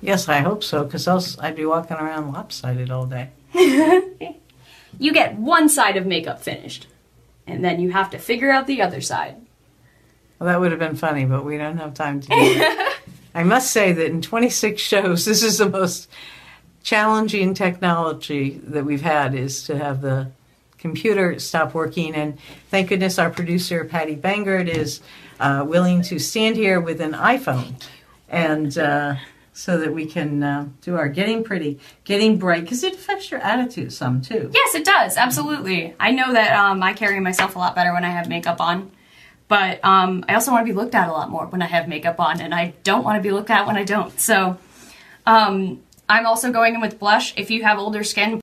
Yes, 0.01 0.29
I 0.29 0.39
hope 0.39 0.63
so, 0.63 0.83
because 0.85 1.07
else 1.07 1.37
I'd 1.39 1.55
be 1.55 1.65
walking 1.65 1.97
around 1.97 2.31
lopsided 2.31 2.89
all 2.89 3.05
day. 3.05 3.29
You 4.97 5.13
get 5.13 5.35
one 5.35 5.69
side 5.69 5.95
of 5.97 6.05
makeup 6.05 6.41
finished, 6.41 6.87
and 7.47 7.63
then 7.63 7.79
you 7.79 7.91
have 7.91 8.09
to 8.11 8.17
figure 8.17 8.51
out 8.51 8.67
the 8.67 8.81
other 8.81 8.99
side. 8.99 9.37
Well, 10.37 10.47
that 10.47 10.59
would 10.59 10.71
have 10.71 10.79
been 10.79 10.95
funny, 10.95 11.25
but 11.25 11.45
we 11.45 11.57
don't 11.57 11.77
have 11.77 11.93
time 11.93 12.19
to 12.21 12.27
do 12.27 12.35
that. 12.35 12.97
I 13.33 13.43
must 13.43 13.71
say 13.71 13.91
that 13.91 14.05
in 14.05 14.21
26 14.21 14.81
shows, 14.81 15.25
this 15.25 15.43
is 15.43 15.57
the 15.57 15.69
most 15.69 16.09
challenging 16.83 17.53
technology 17.53 18.59
that 18.63 18.85
we've 18.85 19.01
had 19.01 19.35
is 19.35 19.63
to 19.63 19.77
have 19.77 20.01
the 20.01 20.31
computer 20.77 21.37
stop 21.39 21.73
working. 21.73 22.15
And 22.15 22.37
thank 22.69 22.89
goodness 22.89 23.19
our 23.19 23.29
producer, 23.29 23.83
Patty 23.83 24.15
Bangert, 24.15 24.67
is 24.67 25.01
uh, 25.39 25.65
willing 25.67 26.01
to 26.03 26.19
stand 26.19 26.55
here 26.55 26.79
with 26.79 27.01
an 27.01 27.13
iPhone. 27.13 27.73
And 28.29 28.77
uh, 28.77 29.15
so 29.59 29.77
that 29.79 29.93
we 29.93 30.05
can 30.05 30.41
uh, 30.41 30.69
do 30.81 30.95
our 30.95 31.09
getting 31.09 31.43
pretty, 31.43 31.79
getting 32.05 32.37
bright, 32.37 32.61
because 32.61 32.81
it 32.83 32.93
affects 32.93 33.29
your 33.29 33.41
attitude 33.41 33.91
some 33.91 34.21
too. 34.21 34.49
Yes, 34.53 34.73
it 34.73 34.85
does. 34.85 35.17
Absolutely. 35.17 35.93
I 35.99 36.11
know 36.11 36.31
that 36.31 36.55
um, 36.55 36.81
I 36.81 36.93
carry 36.93 37.19
myself 37.19 37.57
a 37.57 37.59
lot 37.59 37.75
better 37.75 37.93
when 37.93 38.05
I 38.05 38.09
have 38.09 38.29
makeup 38.29 38.61
on. 38.61 38.89
But 39.49 39.83
um, 39.83 40.23
I 40.29 40.35
also 40.35 40.51
want 40.51 40.65
to 40.65 40.71
be 40.71 40.77
looked 40.77 40.95
at 40.95 41.09
a 41.09 41.11
lot 41.11 41.29
more 41.29 41.47
when 41.47 41.61
I 41.61 41.65
have 41.65 41.89
makeup 41.89 42.19
on, 42.19 42.39
and 42.39 42.55
I 42.55 42.73
don't 42.83 43.03
want 43.03 43.17
to 43.17 43.21
be 43.21 43.31
looked 43.31 43.49
at 43.49 43.67
when 43.67 43.75
I 43.75 43.83
don't. 43.83 44.17
So 44.17 44.57
um, 45.25 45.81
I'm 46.07 46.25
also 46.25 46.51
going 46.51 46.75
in 46.75 46.81
with 46.81 46.99
blush. 46.99 47.33
If 47.35 47.51
you 47.51 47.63
have 47.63 47.79
older 47.79 48.03
skin, 48.03 48.39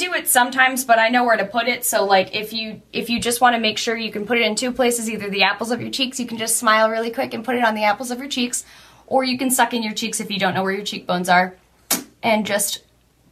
do 0.00 0.14
it 0.14 0.26
sometimes 0.28 0.84
but 0.84 0.98
i 0.98 1.08
know 1.08 1.24
where 1.24 1.36
to 1.36 1.44
put 1.44 1.68
it 1.68 1.84
so 1.84 2.04
like 2.04 2.34
if 2.34 2.52
you 2.52 2.80
if 2.92 3.08
you 3.10 3.20
just 3.20 3.40
want 3.40 3.54
to 3.54 3.60
make 3.60 3.78
sure 3.78 3.96
you 3.96 4.10
can 4.10 4.24
put 4.26 4.38
it 4.38 4.42
in 4.42 4.54
two 4.54 4.72
places 4.72 5.08
either 5.10 5.28
the 5.30 5.42
apples 5.42 5.70
of 5.70 5.80
your 5.80 5.90
cheeks 5.90 6.18
you 6.18 6.26
can 6.26 6.38
just 6.38 6.56
smile 6.56 6.88
really 6.90 7.10
quick 7.10 7.34
and 7.34 7.44
put 7.44 7.54
it 7.54 7.64
on 7.64 7.74
the 7.74 7.84
apples 7.84 8.10
of 8.10 8.18
your 8.18 8.28
cheeks 8.28 8.64
or 9.06 9.24
you 9.24 9.36
can 9.38 9.50
suck 9.50 9.74
in 9.74 9.82
your 9.82 9.92
cheeks 9.94 10.20
if 10.20 10.30
you 10.30 10.38
don't 10.38 10.54
know 10.54 10.62
where 10.62 10.72
your 10.72 10.84
cheekbones 10.84 11.28
are 11.28 11.54
and 12.22 12.46
just 12.46 12.82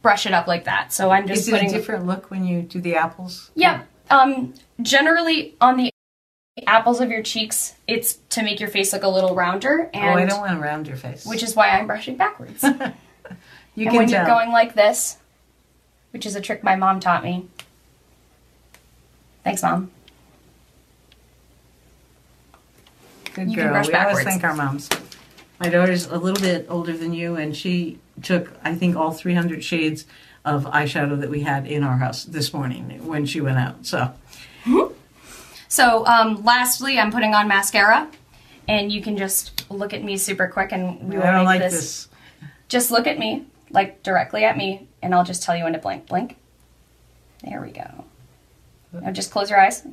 brush 0.01 0.25
it 0.25 0.33
up 0.33 0.47
like 0.47 0.63
that 0.65 0.93
so 0.93 1.09
i'm 1.09 1.27
just 1.27 1.41
Is 1.41 1.47
it 1.49 1.51
putting 1.51 1.69
a 1.69 1.73
different 1.73 2.05
look 2.05 2.29
when 2.31 2.45
you 2.45 2.61
do 2.61 2.79
the 2.81 2.95
apples? 2.95 3.51
yeah 3.55 3.83
um 4.09 4.53
generally 4.81 5.55
on 5.59 5.77
the 5.77 5.91
apples 6.67 6.99
of 7.01 7.09
your 7.09 7.23
cheeks 7.23 7.75
it's 7.87 8.15
to 8.29 8.43
make 8.43 8.59
your 8.59 8.69
face 8.69 8.91
look 8.93 9.03
a 9.03 9.07
little 9.07 9.33
rounder 9.33 9.89
and 9.93 10.19
oh, 10.19 10.21
I 10.21 10.25
don't 10.25 10.39
want 10.41 10.51
to 10.51 10.59
round 10.61 10.87
your 10.87 10.97
face. 10.97 11.25
which 11.25 11.41
is 11.43 11.55
why 11.55 11.69
i'm 11.69 11.87
brushing 11.87 12.17
backwards 12.17 12.63
you 13.75 13.85
and 13.85 13.91
can 13.91 13.95
when 13.95 14.07
tell. 14.07 14.25
you're 14.25 14.35
going 14.35 14.51
like 14.51 14.73
this, 14.75 15.17
which 16.11 16.25
is 16.25 16.35
a 16.35 16.41
trick 16.41 16.63
my 16.63 16.75
mom 16.75 16.99
taught 16.99 17.23
me. 17.23 17.47
Thanks, 19.43 19.61
mom. 19.63 19.91
Good 23.33 23.49
You 23.49 23.55
can 23.57 23.65
girl. 23.65 23.73
brush 23.73 23.87
we 23.87 23.93
always 23.93 24.17
backwards. 24.17 24.23
thank 24.25 24.43
our 24.43 24.55
moms. 24.55 24.89
My 25.59 25.69
daughter's 25.69 26.07
a 26.07 26.17
little 26.17 26.41
bit 26.41 26.65
older 26.69 26.95
than 26.95 27.13
you, 27.13 27.35
and 27.35 27.55
she 27.55 27.99
took, 28.21 28.51
I 28.63 28.75
think, 28.75 28.95
all 28.95 29.11
300 29.11 29.63
shades 29.63 30.05
of 30.45 30.65
eyeshadow 30.65 31.19
that 31.19 31.29
we 31.29 31.41
had 31.41 31.67
in 31.67 31.83
our 31.83 31.97
house 31.97 32.23
this 32.23 32.53
morning 32.53 33.05
when 33.05 33.25
she 33.25 33.41
went 33.41 33.57
out. 33.57 33.85
So, 33.85 34.13
So, 35.67 36.05
um, 36.07 36.43
lastly, 36.43 36.97
I'm 36.97 37.11
putting 37.11 37.33
on 37.35 37.47
mascara, 37.47 38.09
and 38.67 38.91
you 38.91 39.01
can 39.01 39.17
just 39.17 39.69
look 39.69 39.93
at 39.93 40.03
me 40.03 40.17
super 40.17 40.47
quick, 40.47 40.71
and 40.71 40.99
we 41.09 41.17
will 41.17 41.23
I 41.23 41.31
don't 41.31 41.39
make 41.41 41.45
like 41.45 41.59
this. 41.61 41.73
this. 41.73 42.07
Just 42.69 42.89
look 42.91 43.05
at 43.05 43.19
me, 43.19 43.45
like 43.69 44.01
directly 44.01 44.43
at 44.45 44.57
me, 44.57 44.87
and 45.01 45.13
I'll 45.13 45.23
just 45.23 45.43
tell 45.43 45.55
you 45.55 45.63
when 45.63 45.73
to 45.73 45.79
blink. 45.79 46.07
Blink. 46.07 46.37
There 47.43 47.61
we 47.61 47.71
go. 47.71 48.05
Now 48.91 49.11
just 49.11 49.31
close 49.31 49.49
your 49.49 49.59
eyes. 49.59 49.85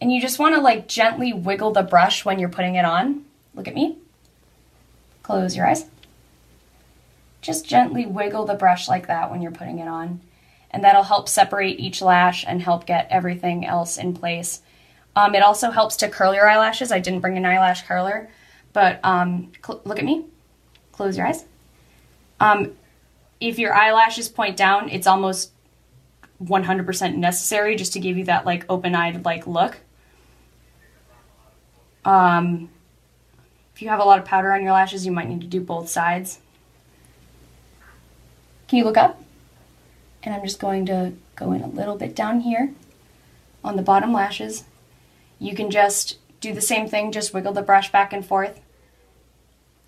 And 0.00 0.12
you 0.12 0.20
just 0.20 0.38
want 0.38 0.54
to 0.54 0.60
like 0.60 0.88
gently 0.88 1.32
wiggle 1.32 1.72
the 1.72 1.82
brush 1.82 2.24
when 2.24 2.38
you're 2.38 2.48
putting 2.48 2.74
it 2.74 2.84
on. 2.84 3.24
Look 3.54 3.68
at 3.68 3.74
me. 3.74 3.98
Close 5.22 5.56
your 5.56 5.66
eyes. 5.66 5.86
Just 7.40 7.66
gently 7.66 8.06
wiggle 8.06 8.46
the 8.46 8.54
brush 8.54 8.88
like 8.88 9.06
that 9.06 9.30
when 9.30 9.42
you're 9.42 9.52
putting 9.52 9.78
it 9.78 9.88
on. 9.88 10.20
And 10.70 10.84
that'll 10.84 11.02
help 11.02 11.28
separate 11.28 11.78
each 11.78 12.00
lash 12.00 12.44
and 12.46 12.62
help 12.62 12.86
get 12.86 13.08
everything 13.10 13.66
else 13.66 13.98
in 13.98 14.14
place. 14.14 14.62
Um, 15.14 15.34
it 15.34 15.42
also 15.42 15.70
helps 15.70 15.96
to 15.96 16.08
curl 16.08 16.34
your 16.34 16.48
eyelashes. 16.48 16.90
I 16.90 16.98
didn't 16.98 17.20
bring 17.20 17.36
an 17.36 17.44
eyelash 17.44 17.82
curler, 17.86 18.30
but 18.72 18.98
um, 19.04 19.52
look 19.84 19.98
at 19.98 20.04
me. 20.04 20.24
Close 20.92 21.16
your 21.16 21.26
eyes. 21.26 21.44
Um, 22.40 22.72
if 23.48 23.58
your 23.58 23.74
eyelashes 23.74 24.28
point 24.28 24.56
down, 24.56 24.88
it's 24.88 25.06
almost 25.06 25.50
100% 26.42 27.16
necessary 27.16 27.74
just 27.74 27.92
to 27.92 28.00
give 28.00 28.16
you 28.16 28.24
that 28.24 28.46
like 28.46 28.64
open-eyed 28.68 29.24
like 29.24 29.46
look. 29.46 29.78
Um, 32.04 32.70
if 33.74 33.82
you 33.82 33.88
have 33.88 33.98
a 33.98 34.04
lot 34.04 34.18
of 34.18 34.24
powder 34.24 34.52
on 34.52 34.62
your 34.62 34.72
lashes, 34.72 35.04
you 35.04 35.12
might 35.12 35.28
need 35.28 35.40
to 35.40 35.46
do 35.46 35.60
both 35.60 35.88
sides. 35.88 36.38
Can 38.68 38.78
you 38.78 38.84
look 38.84 38.96
up? 38.96 39.20
And 40.22 40.34
I'm 40.34 40.44
just 40.44 40.60
going 40.60 40.86
to 40.86 41.12
go 41.34 41.52
in 41.52 41.62
a 41.62 41.68
little 41.68 41.96
bit 41.96 42.14
down 42.14 42.40
here 42.40 42.72
on 43.64 43.74
the 43.74 43.82
bottom 43.82 44.12
lashes. 44.12 44.64
You 45.40 45.56
can 45.56 45.70
just 45.70 46.18
do 46.40 46.54
the 46.54 46.60
same 46.60 46.88
thing, 46.88 47.10
just 47.10 47.34
wiggle 47.34 47.52
the 47.52 47.62
brush 47.62 47.90
back 47.90 48.12
and 48.12 48.24
forth. 48.24 48.60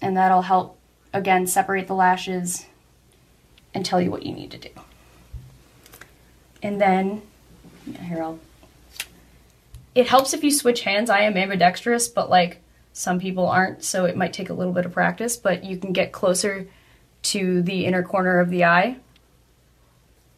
And 0.03 0.17
that'll 0.17 0.43
help, 0.43 0.77
again, 1.13 1.47
separate 1.47 1.87
the 1.87 1.95
lashes 1.95 2.67
and 3.75 3.85
tell 3.85 4.01
you 4.01 4.11
what 4.11 4.25
you 4.25 4.33
need 4.33 4.51
to 4.53 4.59
do. 4.59 4.71
And 6.63 6.81
then, 6.81 7.23
here 8.01 8.23
I'll. 8.23 8.39
It 9.95 10.09
helps 10.09 10.33
if 10.33 10.43
you 10.43 10.51
switch 10.51 10.83
hands. 10.83 11.11
I 11.11 11.21
am 11.21 11.37
ambidextrous, 11.37 12.09
but 12.09 12.31
like 12.31 12.63
some 12.93 13.21
people 13.21 13.47
aren't, 13.47 13.85
so 13.85 14.05
it 14.07 14.17
might 14.17 14.33
take 14.33 14.51
a 14.51 14.55
little 14.55 14.73
bit 14.73 14.87
of 14.87 14.93
practice, 14.93 15.37
but 15.37 15.65
you 15.65 15.77
can 15.77 15.93
get 15.93 16.13
closer 16.13 16.67
to 17.25 17.63
the 17.63 17.85
inner 17.85 18.03
corner 18.03 18.39
of 18.39 18.51
the 18.51 18.65
eye 18.65 18.97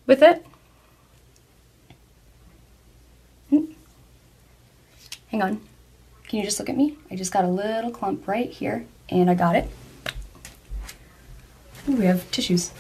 with 0.07 0.23
it. 0.23 0.45
Hmm. 3.51 3.65
Hang 5.29 5.43
on. 5.43 5.61
Can 6.29 6.41
you 6.41 6.45
just 6.45 6.59
look 6.59 6.69
at 6.69 6.77
me? 6.77 6.97
I 7.11 7.17
just 7.17 7.33
got 7.33 7.45
a 7.45 7.49
little 7.49 7.91
clump 7.91 8.27
right 8.27 8.51
here, 8.51 8.87
and 9.09 9.31
I 9.31 9.35
got 9.35 9.55
it. 9.55 9.71
Ooh, 11.89 11.97
we 11.97 12.07
have 12.07 12.29
tissues. 12.31 12.73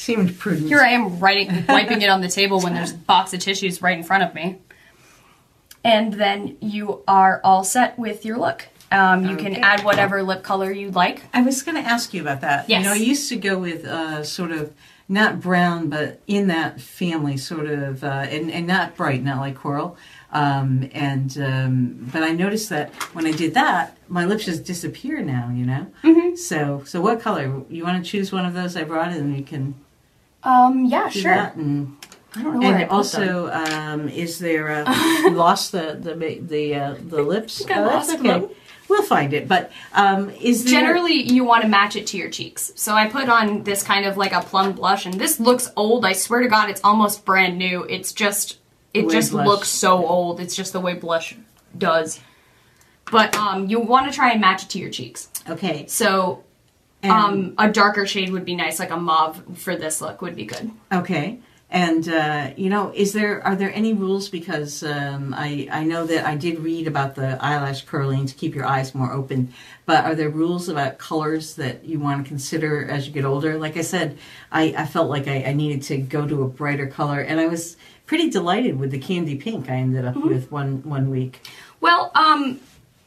Seemed 0.00 0.38
prudent. 0.38 0.68
Here 0.68 0.80
I 0.80 0.92
am 0.92 1.18
writing, 1.18 1.66
wiping 1.68 2.00
it 2.00 2.08
on 2.08 2.22
the 2.22 2.28
table 2.28 2.58
when 2.58 2.72
there's 2.72 2.92
a 2.92 2.96
box 2.96 3.34
of 3.34 3.40
tissues 3.40 3.82
right 3.82 3.98
in 3.98 4.02
front 4.02 4.24
of 4.24 4.34
me. 4.34 4.56
And 5.84 6.14
then 6.14 6.56
you 6.62 7.02
are 7.06 7.38
all 7.44 7.64
set 7.64 7.98
with 7.98 8.24
your 8.24 8.38
look. 8.38 8.66
Um, 8.90 9.26
you 9.26 9.36
can 9.36 9.56
add 9.56 9.84
whatever 9.84 10.22
lip 10.22 10.42
color 10.42 10.72
you'd 10.72 10.94
like. 10.94 11.24
I 11.34 11.42
was 11.42 11.62
going 11.62 11.74
to 11.74 11.86
ask 11.86 12.14
you 12.14 12.22
about 12.22 12.40
that. 12.40 12.66
Yes. 12.66 12.78
You 12.78 12.88
know, 12.88 12.94
I 12.94 12.96
used 12.96 13.28
to 13.28 13.36
go 13.36 13.58
with 13.58 13.84
uh, 13.84 14.24
sort 14.24 14.52
of 14.52 14.72
not 15.06 15.38
brown, 15.38 15.90
but 15.90 16.22
in 16.26 16.46
that 16.46 16.80
family, 16.80 17.36
sort 17.36 17.66
of, 17.66 18.02
uh, 18.02 18.24
and, 18.30 18.50
and 18.50 18.66
not 18.66 18.96
bright, 18.96 19.22
not 19.22 19.40
like 19.40 19.54
coral. 19.54 19.98
Um, 20.32 20.88
and 20.92 21.36
um, 21.36 22.08
but 22.10 22.22
I 22.22 22.30
noticed 22.30 22.70
that 22.70 22.94
when 23.12 23.26
I 23.26 23.32
did 23.32 23.52
that, 23.52 23.98
my 24.08 24.24
lips 24.24 24.46
just 24.46 24.64
disappear 24.64 25.20
now. 25.20 25.50
You 25.52 25.66
know. 25.66 25.86
Mm-hmm. 26.02 26.36
So 26.36 26.84
so 26.86 27.02
what 27.02 27.20
color? 27.20 27.64
You 27.68 27.84
want 27.84 28.02
to 28.02 28.10
choose 28.10 28.32
one 28.32 28.46
of 28.46 28.54
those 28.54 28.76
I 28.76 28.84
brought, 28.84 29.08
and 29.08 29.36
you 29.36 29.44
can 29.44 29.74
Um, 30.42 30.84
yeah, 30.86 31.08
sure. 31.08 31.34
that. 31.34 31.56
And, 31.56 31.96
I 32.34 32.42
don't 32.44 32.54
know 32.54 32.60
where 32.68 32.78
I 32.78 32.82
and 32.82 32.90
also, 32.90 33.50
um, 33.50 34.08
is 34.08 34.38
there 34.38 34.68
a, 34.68 34.84
lost 35.32 35.72
the 35.72 35.98
the 36.00 36.14
the 36.40 36.74
uh, 36.76 36.94
the 37.08 37.22
lips? 37.22 37.58
think 37.58 37.72
I 37.72 37.80
Oh, 37.82 37.86
lost 37.86 38.14
okay. 38.14 38.22
them. 38.22 38.50
We'll 38.88 39.02
find 39.02 39.32
it. 39.32 39.46
But 39.48 39.70
um, 39.92 40.30
is 40.30 40.64
there 40.64 40.80
Generally, 40.80 41.30
you 41.32 41.44
want 41.44 41.62
to 41.62 41.68
match 41.68 41.94
it 41.96 42.06
to 42.08 42.16
your 42.16 42.30
cheeks. 42.30 42.72
So 42.76 42.94
I 42.94 43.08
put 43.08 43.28
on 43.28 43.62
this 43.64 43.82
kind 43.82 44.04
of 44.06 44.16
like 44.16 44.32
a 44.32 44.40
plum 44.42 44.72
blush, 44.72 45.06
and 45.06 45.14
this 45.14 45.38
looks 45.40 45.70
old. 45.76 46.04
I 46.04 46.12
swear 46.12 46.40
to 46.40 46.48
God, 46.48 46.70
it's 46.70 46.80
almost 46.82 47.24
brand 47.24 47.56
new. 47.58 47.84
It's 47.84 48.12
just, 48.12 48.58
it 48.94 49.08
just 49.10 49.30
blush- 49.32 49.46
looks 49.46 49.68
so 49.68 50.04
old. 50.06 50.40
It's 50.40 50.54
just 50.56 50.72
the 50.72 50.80
way 50.80 50.94
blush 50.94 51.36
does. 51.76 52.20
But 53.12 53.36
um, 53.36 53.66
you 53.68 53.80
want 53.80 54.10
to 54.10 54.12
try 54.16 54.30
and 54.32 54.40
match 54.40 54.64
it 54.64 54.70
to 54.70 54.78
your 54.78 54.90
cheeks. 54.90 55.28
okay? 55.48 55.86
So 55.86 56.44
And, 57.02 57.12
um, 57.12 57.54
a 57.58 57.70
darker 57.70 58.06
shade 58.06 58.30
would 58.30 58.44
be 58.44 58.54
nice, 58.54 58.78
like 58.78 58.90
a 58.90 58.96
mauve 58.96 59.42
for 59.58 59.76
this 59.76 60.00
look 60.00 60.20
would 60.20 60.36
be 60.36 60.44
good. 60.44 60.70
Okay. 60.92 61.40
And 61.72 62.08
uh, 62.08 62.50
you 62.56 62.68
know, 62.68 62.92
is 62.92 63.12
there 63.12 63.46
are 63.46 63.54
there 63.54 63.72
any 63.72 63.94
rules? 63.94 64.28
Because 64.28 64.82
um, 64.82 65.32
I 65.36 65.68
I 65.70 65.84
know 65.84 66.04
that 66.04 66.26
I 66.26 66.34
did 66.34 66.58
read 66.58 66.88
about 66.88 67.14
the 67.14 67.38
eyelash 67.40 67.84
curling 67.84 68.26
to 68.26 68.34
keep 68.34 68.56
your 68.56 68.66
eyes 68.66 68.92
more 68.92 69.12
open, 69.12 69.54
but 69.86 70.04
are 70.04 70.16
there 70.16 70.30
rules 70.30 70.68
about 70.68 70.98
colors 70.98 71.54
that 71.54 71.84
you 71.84 72.00
want 72.00 72.24
to 72.24 72.28
consider 72.28 72.88
as 72.90 73.06
you 73.06 73.12
get 73.12 73.24
older? 73.24 73.56
Like 73.56 73.76
I 73.76 73.82
said, 73.82 74.18
I, 74.50 74.74
I 74.76 74.84
felt 74.84 75.08
like 75.08 75.28
I, 75.28 75.44
I 75.44 75.52
needed 75.52 75.82
to 75.82 75.98
go 75.98 76.26
to 76.26 76.42
a 76.42 76.48
brighter 76.48 76.88
color, 76.88 77.20
and 77.20 77.38
I 77.38 77.46
was 77.46 77.76
pretty 78.04 78.30
delighted 78.30 78.76
with 78.76 78.90
the 78.90 78.98
candy 78.98 79.36
pink 79.36 79.70
I 79.70 79.74
ended 79.74 80.04
up 80.04 80.16
with 80.16 80.50
one 80.50 80.82
one 80.82 81.08
week. 81.08 81.40
Well, 81.80 82.10
um, 82.16 82.58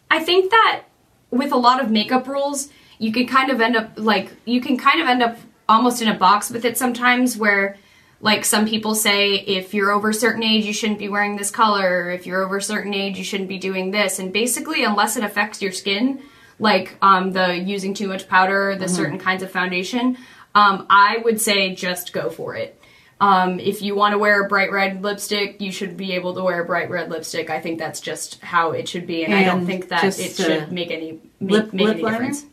I 0.09 0.23
think 0.23 0.51
that 0.51 0.83
with 1.31 1.51
a 1.51 1.57
lot 1.57 1.81
of 1.83 1.91
makeup 1.91 2.29
rules, 2.29 2.69
you 3.03 3.11
can 3.11 3.27
kind 3.27 3.51
of 3.51 3.59
end 3.59 3.75
up 3.75 3.91
like 3.97 4.31
you 4.45 4.61
can 4.61 4.77
kind 4.77 5.01
of 5.01 5.07
end 5.07 5.21
up 5.21 5.37
almost 5.67 6.01
in 6.01 6.07
a 6.07 6.13
box 6.13 6.49
with 6.49 6.63
it 6.63 6.77
sometimes 6.77 7.37
where 7.37 7.77
like 8.21 8.45
some 8.45 8.65
people 8.65 8.95
say 8.95 9.33
if 9.33 9.73
you're 9.73 9.91
over 9.91 10.11
a 10.11 10.13
certain 10.13 10.41
age 10.41 10.65
you 10.65 10.71
shouldn't 10.71 10.99
be 10.99 11.09
wearing 11.09 11.35
this 11.35 11.51
color 11.51 12.05
or 12.05 12.11
if 12.11 12.25
you're 12.25 12.41
over 12.41 12.57
a 12.57 12.61
certain 12.61 12.93
age 12.93 13.17
you 13.17 13.23
shouldn't 13.23 13.49
be 13.49 13.57
doing 13.57 13.91
this 13.91 14.19
and 14.19 14.31
basically 14.31 14.85
unless 14.85 15.17
it 15.17 15.23
affects 15.23 15.61
your 15.61 15.73
skin 15.73 16.21
like 16.59 16.95
um, 17.01 17.31
the 17.31 17.57
using 17.57 17.93
too 17.93 18.07
much 18.07 18.29
powder 18.29 18.77
the 18.79 18.87
certain 18.87 19.19
kinds 19.19 19.43
of 19.43 19.51
foundation 19.51 20.17
um, 20.55 20.85
i 20.89 21.17
would 21.25 21.41
say 21.41 21.75
just 21.75 22.13
go 22.13 22.29
for 22.29 22.55
it 22.55 22.79
um, 23.19 23.59
if 23.59 23.81
you 23.81 23.95
want 23.95 24.13
to 24.13 24.17
wear 24.17 24.43
a 24.43 24.49
bright 24.49 24.69
red 24.69 25.01
lipstick, 25.01 25.61
you 25.61 25.71
should 25.71 25.95
be 25.95 26.11
able 26.11 26.33
to 26.33 26.43
wear 26.43 26.61
a 26.61 26.65
bright 26.65 26.89
red 26.89 27.09
lipstick. 27.09 27.49
I 27.49 27.61
think 27.61 27.79
that's 27.79 28.01
just 28.01 28.41
how 28.41 28.71
it 28.71 28.89
should 28.89 29.07
be, 29.07 29.23
and, 29.23 29.33
I 29.33 29.45
don't 29.45 29.65
think 29.65 29.87
that 29.89 30.19
it 30.19 30.35
should 30.35 30.73
make 30.73 30.91
any 30.91 31.21
make, 31.39 31.51
lip- 31.51 31.73
make 31.73 31.85
lip 31.87 31.93
any 31.93 32.03
liner? 32.03 32.17
difference. 32.17 32.45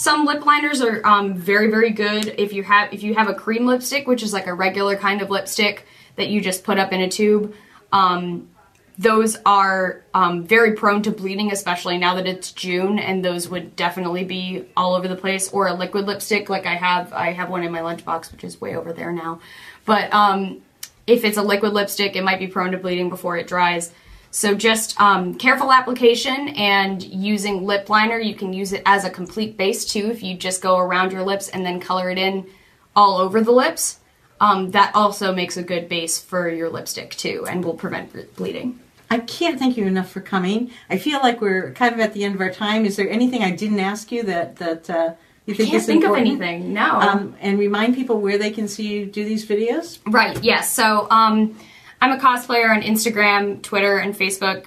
Some 0.00 0.24
lip 0.24 0.46
liners 0.46 0.80
are 0.80 1.06
um, 1.06 1.34
very 1.34 1.70
very 1.70 1.90
good. 1.90 2.34
If 2.38 2.54
you 2.54 2.62
have 2.62 2.90
if 2.90 3.02
you 3.02 3.14
have 3.16 3.28
a 3.28 3.34
cream 3.34 3.66
lipstick, 3.66 4.06
which 4.06 4.22
is 4.22 4.32
like 4.32 4.46
a 4.46 4.54
regular 4.54 4.96
kind 4.96 5.20
of 5.20 5.28
lipstick 5.28 5.84
that 6.16 6.30
you 6.30 6.40
just 6.40 6.64
put 6.64 6.78
up 6.78 6.90
in 6.90 7.02
a 7.02 7.08
tube, 7.10 7.52
um, 7.92 8.48
those 8.96 9.36
are 9.44 10.02
um, 10.14 10.44
very 10.44 10.72
prone 10.72 11.02
to 11.02 11.10
bleeding, 11.10 11.52
especially 11.52 11.98
now 11.98 12.14
that 12.14 12.26
it's 12.26 12.50
June, 12.50 12.98
and 12.98 13.22
those 13.22 13.50
would 13.50 13.76
definitely 13.76 14.24
be 14.24 14.64
all 14.74 14.94
over 14.94 15.06
the 15.06 15.16
place. 15.16 15.50
Or 15.50 15.68
a 15.68 15.74
liquid 15.74 16.06
lipstick, 16.06 16.48
like 16.48 16.64
I 16.64 16.76
have, 16.76 17.12
I 17.12 17.32
have 17.32 17.50
one 17.50 17.62
in 17.62 17.70
my 17.70 17.80
lunchbox, 17.80 18.32
which 18.32 18.42
is 18.42 18.58
way 18.58 18.76
over 18.76 18.94
there 18.94 19.12
now. 19.12 19.40
But 19.84 20.10
um, 20.14 20.62
if 21.06 21.26
it's 21.26 21.36
a 21.36 21.42
liquid 21.42 21.74
lipstick, 21.74 22.16
it 22.16 22.24
might 22.24 22.38
be 22.38 22.46
prone 22.46 22.72
to 22.72 22.78
bleeding 22.78 23.10
before 23.10 23.36
it 23.36 23.46
dries. 23.46 23.92
So 24.30 24.54
just 24.54 25.00
um, 25.00 25.34
careful 25.34 25.72
application 25.72 26.48
and 26.50 27.02
using 27.02 27.66
lip 27.66 27.88
liner. 27.88 28.18
You 28.18 28.34
can 28.34 28.52
use 28.52 28.72
it 28.72 28.82
as 28.86 29.04
a 29.04 29.10
complete 29.10 29.56
base 29.56 29.84
too. 29.84 30.10
If 30.10 30.22
you 30.22 30.36
just 30.36 30.62
go 30.62 30.78
around 30.78 31.12
your 31.12 31.22
lips 31.22 31.48
and 31.48 31.66
then 31.66 31.80
color 31.80 32.10
it 32.10 32.18
in 32.18 32.46
all 32.94 33.18
over 33.18 33.40
the 33.40 33.50
lips, 33.50 33.98
um, 34.40 34.70
that 34.70 34.94
also 34.94 35.34
makes 35.34 35.56
a 35.56 35.62
good 35.62 35.88
base 35.88 36.18
for 36.18 36.48
your 36.48 36.70
lipstick 36.70 37.10
too, 37.10 37.44
and 37.48 37.64
will 37.64 37.74
prevent 37.74 38.36
bleeding. 38.36 38.78
I 39.10 39.18
can't 39.18 39.58
thank 39.58 39.76
you 39.76 39.86
enough 39.86 40.10
for 40.10 40.20
coming. 40.20 40.70
I 40.88 40.96
feel 40.96 41.18
like 41.18 41.40
we're 41.40 41.72
kind 41.72 41.92
of 41.92 42.00
at 42.00 42.14
the 42.14 42.24
end 42.24 42.36
of 42.36 42.40
our 42.40 42.52
time. 42.52 42.86
Is 42.86 42.96
there 42.96 43.10
anything 43.10 43.42
I 43.42 43.50
didn't 43.50 43.80
ask 43.80 44.12
you 44.12 44.22
that 44.22 44.56
that 44.56 44.88
uh, 44.88 45.14
you 45.46 45.54
think 45.54 45.74
is 45.74 45.74
important? 45.74 45.74
Can't 45.78 45.82
is 45.82 45.86
think 45.86 46.04
important? 46.04 46.28
of 46.28 46.42
anything. 46.42 46.72
No. 46.72 47.00
Um, 47.00 47.36
and 47.40 47.58
remind 47.58 47.96
people 47.96 48.20
where 48.20 48.38
they 48.38 48.50
can 48.50 48.68
see 48.68 48.86
you 48.86 49.06
do 49.06 49.24
these 49.24 49.44
videos. 49.44 49.98
Right, 50.06 50.42
yes. 50.44 50.72
So 50.72 51.08
um, 51.10 51.58
I'm 52.00 52.12
a 52.12 52.18
cosplayer 52.20 52.70
on 52.70 52.82
Instagram, 52.82 53.62
Twitter, 53.62 53.98
and 53.98 54.14
Facebook. 54.16 54.66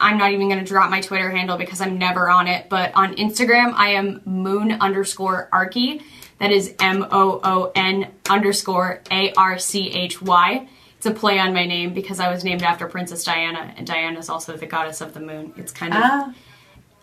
I'm 0.00 0.18
not 0.18 0.32
even 0.32 0.48
going 0.48 0.58
to 0.58 0.64
drop 0.66 0.90
my 0.90 1.00
Twitter 1.00 1.30
handle 1.30 1.56
because 1.56 1.80
I'm 1.80 1.96
never 1.96 2.28
on 2.28 2.48
it. 2.48 2.68
But 2.68 2.92
on 2.94 3.14
Instagram, 3.16 3.72
I 3.74 3.90
am 3.90 4.20
moon 4.24 4.72
underscore 4.72 5.48
archy. 5.52 6.02
That 6.38 6.50
is 6.50 6.74
M 6.80 7.06
O 7.12 7.40
O 7.44 7.70
N 7.76 8.10
underscore 8.28 9.00
A 9.12 9.32
R 9.34 9.58
C 9.58 9.90
H 9.90 10.20
Y. 10.20 10.66
It's 10.96 11.06
a 11.06 11.12
play 11.12 11.38
on 11.38 11.54
my 11.54 11.66
name 11.66 11.94
because 11.94 12.18
I 12.18 12.32
was 12.32 12.42
named 12.42 12.62
after 12.62 12.88
Princess 12.88 13.22
Diana, 13.24 13.72
and 13.76 13.86
Diana 13.86 14.18
is 14.18 14.28
also 14.28 14.56
the 14.56 14.66
goddess 14.66 15.00
of 15.00 15.14
the 15.14 15.20
moon. 15.20 15.52
It's 15.56 15.72
kind 15.72 15.92
of, 15.94 16.00
Ah, 16.02 16.34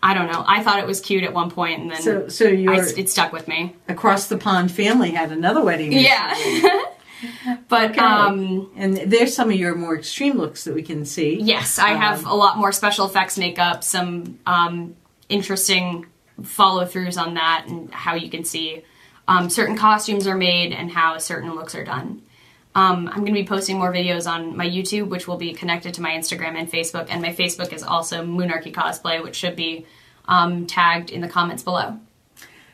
I 0.02 0.12
don't 0.14 0.30
know. 0.30 0.44
I 0.46 0.62
thought 0.62 0.78
it 0.78 0.86
was 0.86 1.00
cute 1.00 1.24
at 1.24 1.32
one 1.32 1.50
point, 1.50 1.80
and 1.80 1.90
then 1.90 2.02
so 2.02 2.28
so 2.28 2.46
I, 2.48 2.80
it 2.96 3.08
stuck 3.08 3.32
with 3.32 3.48
me. 3.48 3.76
across 3.88 4.28
the 4.28 4.36
pond 4.36 4.72
family 4.72 5.10
had 5.12 5.32
another 5.32 5.62
wedding. 5.62 5.92
Yeah. 5.92 6.34
but, 7.68 7.90
Okay. 7.90 8.00
um, 8.00 8.70
and 8.76 8.96
there's 8.96 9.34
some 9.34 9.50
of 9.50 9.56
your 9.56 9.74
more 9.74 9.96
extreme 9.96 10.36
looks 10.36 10.64
that 10.64 10.74
we 10.74 10.82
can 10.82 11.04
see. 11.04 11.40
Yes, 11.40 11.78
I 11.78 11.90
have 11.90 12.26
a 12.26 12.34
lot 12.34 12.58
more 12.58 12.72
special 12.72 13.06
effects 13.06 13.38
makeup, 13.38 13.84
some 13.84 14.38
um, 14.46 14.96
interesting 15.28 16.06
follow 16.42 16.84
throughs 16.84 17.20
on 17.20 17.34
that, 17.34 17.66
and 17.68 17.92
how 17.92 18.14
you 18.14 18.30
can 18.30 18.44
see 18.44 18.82
um, 19.28 19.48
certain 19.50 19.76
costumes 19.76 20.26
are 20.26 20.36
made 20.36 20.72
and 20.72 20.90
how 20.90 21.18
certain 21.18 21.54
looks 21.54 21.74
are 21.74 21.84
done. 21.84 22.22
Um, 22.74 23.08
I'm 23.08 23.20
going 23.20 23.26
to 23.26 23.32
be 23.32 23.44
posting 23.44 23.78
more 23.78 23.92
videos 23.92 24.30
on 24.30 24.56
my 24.56 24.66
YouTube, 24.66 25.08
which 25.08 25.26
will 25.26 25.36
be 25.36 25.52
connected 25.52 25.94
to 25.94 26.02
my 26.02 26.10
Instagram 26.10 26.54
and 26.54 26.70
Facebook. 26.70 27.08
And 27.10 27.20
my 27.20 27.32
Facebook 27.32 27.72
is 27.72 27.82
also 27.82 28.24
Moonarchy 28.24 28.72
Cosplay, 28.72 29.22
which 29.22 29.34
should 29.34 29.56
be 29.56 29.86
um, 30.26 30.66
tagged 30.66 31.10
in 31.10 31.20
the 31.20 31.28
comments 31.28 31.62
below. 31.62 31.98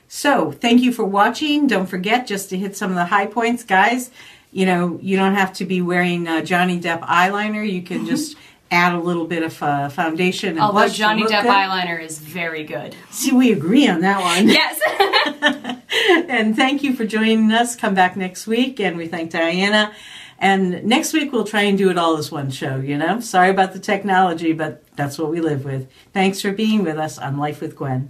So, 0.09 0.53
thank 0.53 0.82
you 0.82 0.92
for 0.92 1.05
watching. 1.05 1.66
Don't 1.66 1.86
forget 1.86 2.26
just 2.26 2.51
to 2.51 2.59
hit 2.59 2.76
some 2.76 2.90
of 2.90 2.97
the 2.97 3.07
high 3.07 3.26
points, 3.26 3.64
guys. 3.64 4.11
You 4.57 4.64
know, 4.64 4.98
you 5.02 5.18
don't 5.18 5.34
have 5.34 5.52
to 5.54 5.66
be 5.66 5.82
wearing 5.82 6.26
uh, 6.26 6.40
Johnny 6.40 6.80
Depp 6.80 7.02
eyeliner. 7.02 7.70
You 7.70 7.82
can 7.82 8.07
just 8.07 8.38
add 8.70 8.94
a 8.94 8.98
little 8.98 9.26
bit 9.26 9.42
of 9.42 9.62
uh, 9.62 9.90
foundation 9.90 10.48
and 10.48 10.61
Although 10.61 10.86
blush 10.86 10.96
Johnny 10.96 11.24
Depp 11.24 11.42
good. 11.42 11.52
eyeliner 11.52 12.00
is 12.00 12.18
very 12.18 12.64
good. 12.64 12.96
See, 13.11 13.32
we 13.32 13.52
agree 13.52 13.86
on 13.86 14.00
that 14.00 14.22
one. 14.22 14.48
Yes. 15.92 16.26
and 16.30 16.57
thank 16.57 16.82
you 16.82 16.94
for 16.94 17.04
joining 17.04 17.52
us. 17.52 17.76
Come 17.76 17.92
back 17.94 18.16
next 18.16 18.46
week, 18.46 18.80
and 18.80 18.96
we 18.96 19.09
thank 19.09 19.30
Diana. 19.30 19.92
And 20.38 20.84
next 20.84 21.12
week 21.12 21.32
we'll 21.32 21.44
try 21.44 21.62
and 21.62 21.76
do 21.76 21.90
it 21.90 21.98
all 21.98 22.16
as 22.16 22.32
one 22.32 22.50
show. 22.50 22.76
You 22.76 22.96
know, 22.96 23.20
sorry 23.20 23.50
about 23.50 23.74
the 23.74 23.78
technology, 23.78 24.54
but 24.54 24.84
that's 24.96 25.18
what 25.18 25.28
we 25.30 25.42
live 25.42 25.66
with. 25.66 25.86
Thanks 26.14 26.40
for 26.40 26.50
being 26.50 26.82
with 26.82 26.96
us 26.96 27.18
on 27.18 27.36
Life 27.36 27.61
with 27.61 27.76
Gwen. 27.76 28.09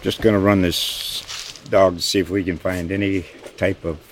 Just 0.00 0.22
gonna 0.22 0.38
run 0.38 0.62
this 0.62 1.58
dog 1.68 1.96
to 1.96 2.02
see 2.02 2.20
if 2.20 2.30
we 2.30 2.44
can 2.44 2.56
find 2.56 2.92
any 2.92 3.24
type 3.56 3.84
of 3.84 4.11